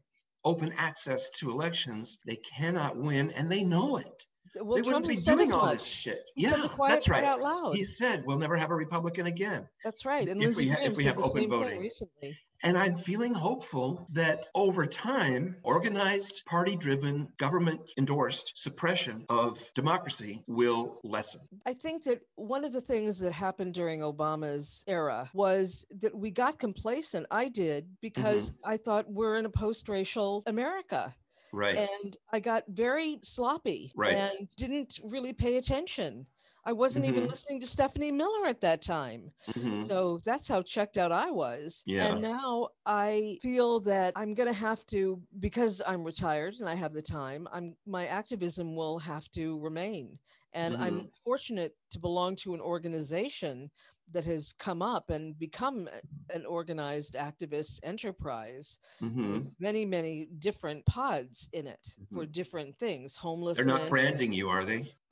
open 0.43 0.73
access 0.77 1.29
to 1.29 1.51
elections, 1.51 2.19
they 2.25 2.35
cannot 2.35 2.97
win, 2.97 3.31
and 3.31 3.49
they 3.49 3.63
know 3.63 3.97
it. 3.97 4.25
Well, 4.55 4.75
they 4.75 4.81
Trump 4.81 5.05
wouldn't 5.05 5.25
be 5.25 5.31
doing 5.31 5.53
all 5.53 5.65
much. 5.65 5.73
this 5.73 5.85
shit. 5.85 6.23
He 6.35 6.43
yeah, 6.43 6.51
said 6.51 6.63
the 6.63 6.69
quiet 6.69 6.91
that's 6.91 7.09
right. 7.09 7.23
out 7.23 7.41
loud. 7.41 7.75
He 7.75 7.83
said 7.83 8.23
we'll 8.25 8.39
never 8.39 8.57
have 8.57 8.71
a 8.71 8.75
Republican 8.75 9.25
again. 9.25 9.67
That's 9.83 10.05
right. 10.05 10.27
And 10.27 10.41
if 10.41 10.55
we 10.55 10.69
ha- 10.69 10.79
if 10.81 10.95
we 10.95 11.05
have 11.05 11.17
open 11.19 11.49
voting. 11.49 11.79
recently. 11.79 12.37
And 12.63 12.77
I'm 12.77 12.95
feeling 12.95 13.33
hopeful 13.33 14.07
that 14.11 14.45
over 14.53 14.85
time, 14.85 15.55
organized, 15.63 16.45
party 16.45 16.75
driven, 16.75 17.27
government 17.37 17.91
endorsed 17.97 18.53
suppression 18.55 19.25
of 19.29 19.59
democracy 19.73 20.43
will 20.45 20.99
lessen. 21.03 21.41
I 21.65 21.73
think 21.73 22.03
that 22.03 22.19
one 22.35 22.63
of 22.63 22.71
the 22.71 22.81
things 22.81 23.17
that 23.19 23.33
happened 23.33 23.73
during 23.73 24.01
Obama's 24.01 24.83
era 24.85 25.29
was 25.33 25.85
that 26.01 26.15
we 26.15 26.29
got 26.29 26.59
complacent. 26.59 27.25
I 27.31 27.47
did 27.49 27.87
because 27.99 28.51
mm-hmm. 28.51 28.71
I 28.71 28.77
thought 28.77 29.09
we're 29.09 29.37
in 29.37 29.45
a 29.45 29.49
post 29.49 29.89
racial 29.89 30.43
America. 30.45 31.15
Right. 31.53 31.77
And 31.77 32.17
I 32.31 32.39
got 32.39 32.63
very 32.69 33.19
sloppy 33.23 33.91
right. 33.95 34.13
and 34.13 34.47
didn't 34.55 34.99
really 35.03 35.33
pay 35.33 35.57
attention. 35.57 36.25
I 36.63 36.73
wasn't 36.73 37.05
mm-hmm. 37.05 37.17
even 37.17 37.29
listening 37.29 37.59
to 37.61 37.67
Stephanie 37.67 38.11
Miller 38.11 38.45
at 38.45 38.61
that 38.61 38.83
time. 38.83 39.31
Mm-hmm. 39.49 39.87
So 39.87 40.19
that's 40.23 40.47
how 40.47 40.61
checked 40.61 40.97
out 40.97 41.11
I 41.11 41.31
was. 41.31 41.81
Yeah. 41.85 42.05
And 42.05 42.21
now 42.21 42.69
I 42.85 43.39
feel 43.41 43.79
that 43.81 44.13
I'm 44.15 44.35
going 44.35 44.47
to 44.47 44.53
have 44.53 44.85
to, 44.87 45.19
because 45.39 45.81
I'm 45.87 46.03
retired 46.03 46.55
and 46.59 46.69
I 46.69 46.75
have 46.75 46.93
the 46.93 47.01
time, 47.01 47.47
I'm 47.51 47.75
my 47.87 48.05
activism 48.05 48.75
will 48.75 48.99
have 48.99 49.29
to 49.31 49.59
remain. 49.59 50.19
And 50.53 50.75
mm-hmm. 50.75 50.83
I'm 50.83 51.09
fortunate 51.23 51.75
to 51.91 51.99
belong 51.99 52.35
to 52.37 52.53
an 52.53 52.61
organization 52.61 53.71
that 54.13 54.25
has 54.25 54.53
come 54.59 54.81
up 54.81 55.09
and 55.09 55.37
become 55.37 55.87
an 56.33 56.45
organized 56.45 57.15
activist 57.15 57.79
enterprise 57.83 58.79
mm-hmm. 59.01 59.33
with 59.33 59.51
many 59.59 59.85
many 59.85 60.27
different 60.39 60.85
pods 60.85 61.49
in 61.53 61.67
it 61.67 61.79
mm-hmm. 61.99 62.15
for 62.15 62.25
different 62.25 62.77
things 62.77 63.15
homeless 63.15 63.57
they're 63.57 63.65
not 63.65 63.89
branding 63.89 64.33
you 64.33 64.49
are 64.49 64.63
they 64.63 64.91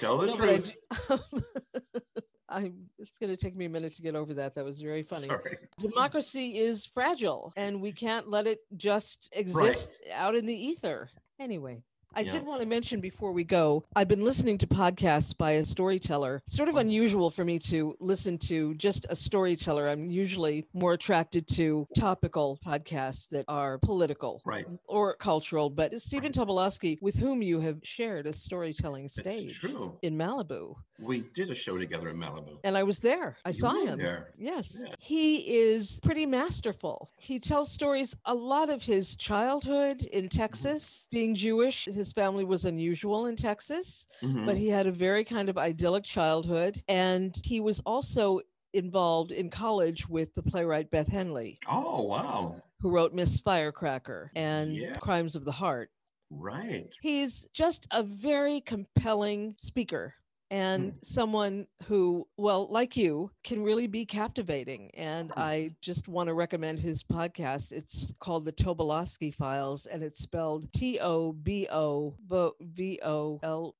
tell 0.00 0.18
the 0.18 0.26
no, 0.26 0.36
truth 0.36 0.74
I, 1.08 1.18
I'm, 2.54 2.88
it's 2.98 3.18
going 3.18 3.34
to 3.34 3.36
take 3.36 3.56
me 3.56 3.64
a 3.64 3.68
minute 3.68 3.96
to 3.96 4.02
get 4.02 4.14
over 4.14 4.34
that. 4.34 4.54
That 4.54 4.64
was 4.64 4.80
very 4.80 5.02
funny. 5.02 5.22
Sorry. 5.22 5.58
Democracy 5.80 6.58
is 6.58 6.86
fragile 6.86 7.52
and 7.56 7.80
we 7.80 7.90
can't 7.90 8.30
let 8.30 8.46
it 8.46 8.60
just 8.76 9.28
exist 9.32 9.98
right. 10.06 10.16
out 10.16 10.36
in 10.36 10.46
the 10.46 10.54
ether. 10.54 11.10
Anyway, 11.40 11.82
I 12.16 12.20
yeah. 12.20 12.32
did 12.32 12.46
want 12.46 12.60
to 12.60 12.66
mention 12.66 13.00
before 13.00 13.32
we 13.32 13.44
go, 13.44 13.84
I've 13.96 14.08
been 14.08 14.24
listening 14.24 14.58
to 14.58 14.66
podcasts 14.66 15.36
by 15.36 15.52
a 15.52 15.64
storyteller. 15.64 16.42
Sort 16.46 16.68
of 16.68 16.76
mm. 16.76 16.80
unusual 16.80 17.30
for 17.30 17.44
me 17.44 17.58
to 17.60 17.96
listen 18.00 18.38
to 18.38 18.74
just 18.74 19.06
a 19.08 19.16
storyteller. 19.16 19.88
I'm 19.88 20.10
usually 20.10 20.66
more 20.72 20.92
attracted 20.92 21.48
to 21.48 21.86
topical 21.96 22.58
podcasts 22.64 23.28
that 23.30 23.44
are 23.48 23.78
political 23.78 24.40
right. 24.44 24.66
or 24.86 25.14
cultural. 25.14 25.70
But 25.70 26.00
Stephen 26.00 26.32
right. 26.36 26.46
Tobolowsky, 26.46 26.98
with 27.02 27.18
whom 27.18 27.42
you 27.42 27.60
have 27.60 27.78
shared 27.82 28.26
a 28.26 28.32
storytelling 28.32 29.08
stage 29.08 29.64
in 30.02 30.16
Malibu. 30.16 30.76
We 31.00 31.20
did 31.34 31.50
a 31.50 31.54
show 31.54 31.76
together 31.76 32.10
in 32.10 32.16
Malibu. 32.16 32.58
And 32.62 32.76
I 32.76 32.82
was 32.82 33.00
there. 33.00 33.36
I 33.44 33.48
you 33.48 33.54
saw 33.54 33.74
him. 33.84 33.98
There. 33.98 34.30
Yes. 34.38 34.80
Yeah. 34.80 34.94
He 34.98 35.38
is 35.58 35.98
pretty 36.02 36.24
masterful. 36.24 37.10
He 37.16 37.40
tells 37.40 37.72
stories 37.72 38.14
a 38.26 38.34
lot 38.34 38.70
of 38.70 38.82
his 38.82 39.16
childhood 39.16 40.02
in 40.02 40.26
mm-hmm. 40.26 40.38
Texas, 40.38 41.06
mm-hmm. 41.06 41.16
being 41.16 41.34
Jewish. 41.34 41.86
His 41.86 42.12
family 42.12 42.44
was 42.44 42.64
unusual 42.64 43.26
in 43.26 43.36
Texas, 43.36 44.06
mm-hmm. 44.22 44.46
but 44.46 44.56
he 44.56 44.68
had 44.68 44.86
a 44.86 44.92
very 44.92 45.24
kind 45.24 45.48
of 45.48 45.58
idyllic 45.58 46.04
childhood. 46.04 46.80
And 46.88 47.36
he 47.42 47.60
was 47.60 47.80
also 47.84 48.40
involved 48.72 49.32
in 49.32 49.50
college 49.50 50.08
with 50.08 50.34
the 50.34 50.42
playwright 50.42 50.90
Beth 50.90 51.08
Henley. 51.08 51.58
Oh, 51.68 52.02
wow. 52.02 52.60
Who 52.80 52.90
wrote 52.90 53.14
Miss 53.14 53.40
Firecracker 53.40 54.30
and 54.36 54.76
yeah. 54.76 54.94
Crimes 54.94 55.36
of 55.36 55.44
the 55.44 55.52
Heart. 55.52 55.90
Right. 56.30 56.92
He's 57.00 57.46
just 57.52 57.86
a 57.92 58.02
very 58.02 58.60
compelling 58.60 59.54
speaker 59.58 60.14
and 60.54 60.92
mm. 60.92 60.94
someone 61.02 61.66
who, 61.88 62.28
well, 62.36 62.68
like 62.70 62.96
you, 62.96 63.28
can 63.42 63.64
really 63.64 63.88
be 63.88 64.06
captivating. 64.06 64.88
And 64.94 65.30
mm. 65.30 65.34
I 65.36 65.72
just 65.80 66.06
want 66.06 66.28
to 66.28 66.34
recommend 66.34 66.78
his 66.78 67.02
podcast. 67.02 67.72
It's 67.72 68.12
called 68.20 68.44
The 68.44 68.52
Tobolowsky 68.52 69.34
Files, 69.34 69.86
and 69.86 70.04
it's 70.04 70.22
spelled 70.22 70.72
T 70.72 71.00
O 71.00 71.32
B 71.32 71.66
O 71.72 72.14
V 72.60 73.00
O 73.02 73.40
L. 73.42 73.74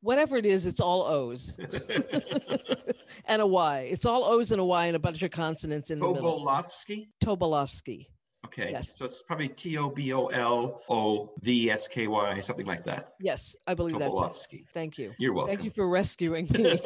Whatever 0.00 0.36
it 0.36 0.44
is, 0.44 0.66
it's 0.66 0.80
all 0.80 1.02
O's 1.02 1.56
and 3.24 3.42
a 3.42 3.46
Y. 3.46 3.88
It's 3.90 4.04
all 4.04 4.24
O's 4.24 4.52
and 4.52 4.60
a 4.60 4.64
Y 4.64 4.86
and 4.86 4.96
a 4.96 5.00
bunch 5.00 5.22
of 5.22 5.30
consonants 5.30 5.90
in 5.90 5.98
the 5.98 6.06
middle. 6.06 6.44
Tobolowsky? 6.44 7.08
Tobolowsky. 7.24 8.06
Okay. 8.48 8.70
Yes. 8.70 8.96
So 8.96 9.04
it's 9.04 9.22
probably 9.22 9.48
T 9.48 9.76
O 9.76 9.90
B 9.90 10.12
O 10.14 10.26
L 10.26 10.80
O 10.88 11.30
V 11.40 11.70
S 11.70 11.86
K 11.86 12.06
Y, 12.06 12.40
something 12.40 12.64
like 12.64 12.84
that. 12.84 13.12
Yes, 13.20 13.54
I 13.66 13.74
believe 13.74 13.98
that's 13.98 14.48
it. 14.50 14.62
Thank 14.72 14.96
you. 14.96 15.12
You're 15.18 15.34
welcome. 15.34 15.54
Thank 15.54 15.64
you 15.64 15.70
for 15.70 15.86
rescuing 15.86 16.48
me 16.50 16.80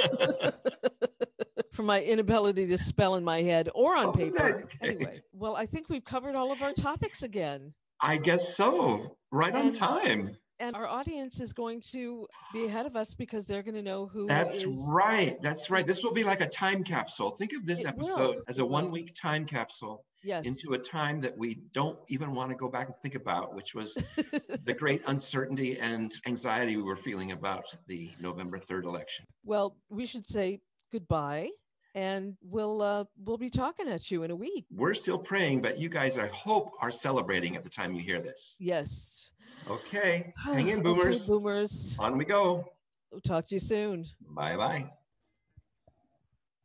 from 1.72 1.86
my 1.86 2.02
inability 2.02 2.66
to 2.66 2.78
spell 2.78 3.14
in 3.14 3.22
my 3.22 3.42
head 3.42 3.68
or 3.76 3.96
on 3.96 4.06
oh, 4.06 4.12
paper. 4.12 4.64
Okay. 4.64 4.88
Anyway, 4.88 5.22
well, 5.32 5.54
I 5.54 5.66
think 5.66 5.88
we've 5.88 6.04
covered 6.04 6.34
all 6.34 6.50
of 6.50 6.62
our 6.62 6.72
topics 6.72 7.22
again. 7.22 7.72
I 8.00 8.16
guess 8.16 8.56
so. 8.56 9.16
Right 9.30 9.54
and, 9.54 9.68
on 9.68 9.72
time. 9.72 10.36
And 10.58 10.74
our 10.74 10.88
audience 10.88 11.40
is 11.40 11.52
going 11.52 11.80
to 11.92 12.26
be 12.52 12.64
ahead 12.64 12.86
of 12.86 12.96
us 12.96 13.14
because 13.14 13.46
they're 13.46 13.62
going 13.62 13.76
to 13.76 13.82
know 13.82 14.06
who. 14.06 14.26
That's 14.26 14.64
right. 14.66 15.40
That's 15.42 15.70
right. 15.70 15.86
This 15.86 16.02
will 16.02 16.12
be 16.12 16.24
like 16.24 16.40
a 16.40 16.48
time 16.48 16.82
capsule. 16.82 17.30
Think 17.30 17.52
of 17.52 17.64
this 17.66 17.84
it 17.84 17.88
episode 17.88 18.36
will. 18.36 18.42
as 18.48 18.58
a 18.58 18.66
one 18.66 18.90
week 18.90 19.14
time 19.14 19.46
capsule 19.46 20.04
yes. 20.22 20.44
into 20.44 20.74
a 20.74 20.78
time 20.78 21.20
that 21.20 21.36
we 21.36 21.62
don't 21.72 21.98
even 22.08 22.34
want 22.34 22.50
to 22.50 22.56
go 22.56 22.68
back 22.68 22.86
and 22.86 22.96
think 23.02 23.14
about, 23.14 23.54
which 23.54 23.74
was 23.74 23.94
the 24.64 24.74
great 24.74 25.02
uncertainty 25.06 25.78
and 25.78 26.12
anxiety 26.26 26.76
we 26.76 26.82
were 26.82 26.96
feeling 26.96 27.32
about 27.32 27.64
the 27.86 28.10
November 28.20 28.58
3rd 28.58 28.84
election. 28.84 29.26
Well, 29.44 29.76
we 29.88 30.06
should 30.06 30.28
say 30.28 30.60
goodbye 30.90 31.50
and 31.94 32.36
we'll 32.42 32.82
uh, 32.82 33.04
we'll 33.22 33.38
be 33.38 33.50
talking 33.50 33.88
at 33.88 34.10
you 34.10 34.22
in 34.22 34.30
a 34.30 34.36
week. 34.36 34.64
We're 34.70 34.94
still 34.94 35.18
praying, 35.18 35.62
but 35.62 35.78
you 35.78 35.88
guys, 35.88 36.18
I 36.18 36.28
hope, 36.28 36.72
are 36.80 36.90
celebrating 36.90 37.56
at 37.56 37.64
the 37.64 37.70
time 37.70 37.94
you 37.94 38.02
hear 38.02 38.20
this. 38.20 38.56
Yes. 38.58 39.30
Okay. 39.68 40.32
Hang 40.44 40.68
in, 40.68 40.82
boomers. 40.82 41.28
Okay, 41.28 41.38
boomers. 41.38 41.96
On 41.98 42.16
we 42.16 42.24
go. 42.24 42.64
We'll 43.10 43.20
talk 43.20 43.46
to 43.48 43.54
you 43.54 43.60
soon. 43.60 44.06
Bye 44.30 44.56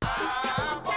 bye. 0.01 0.93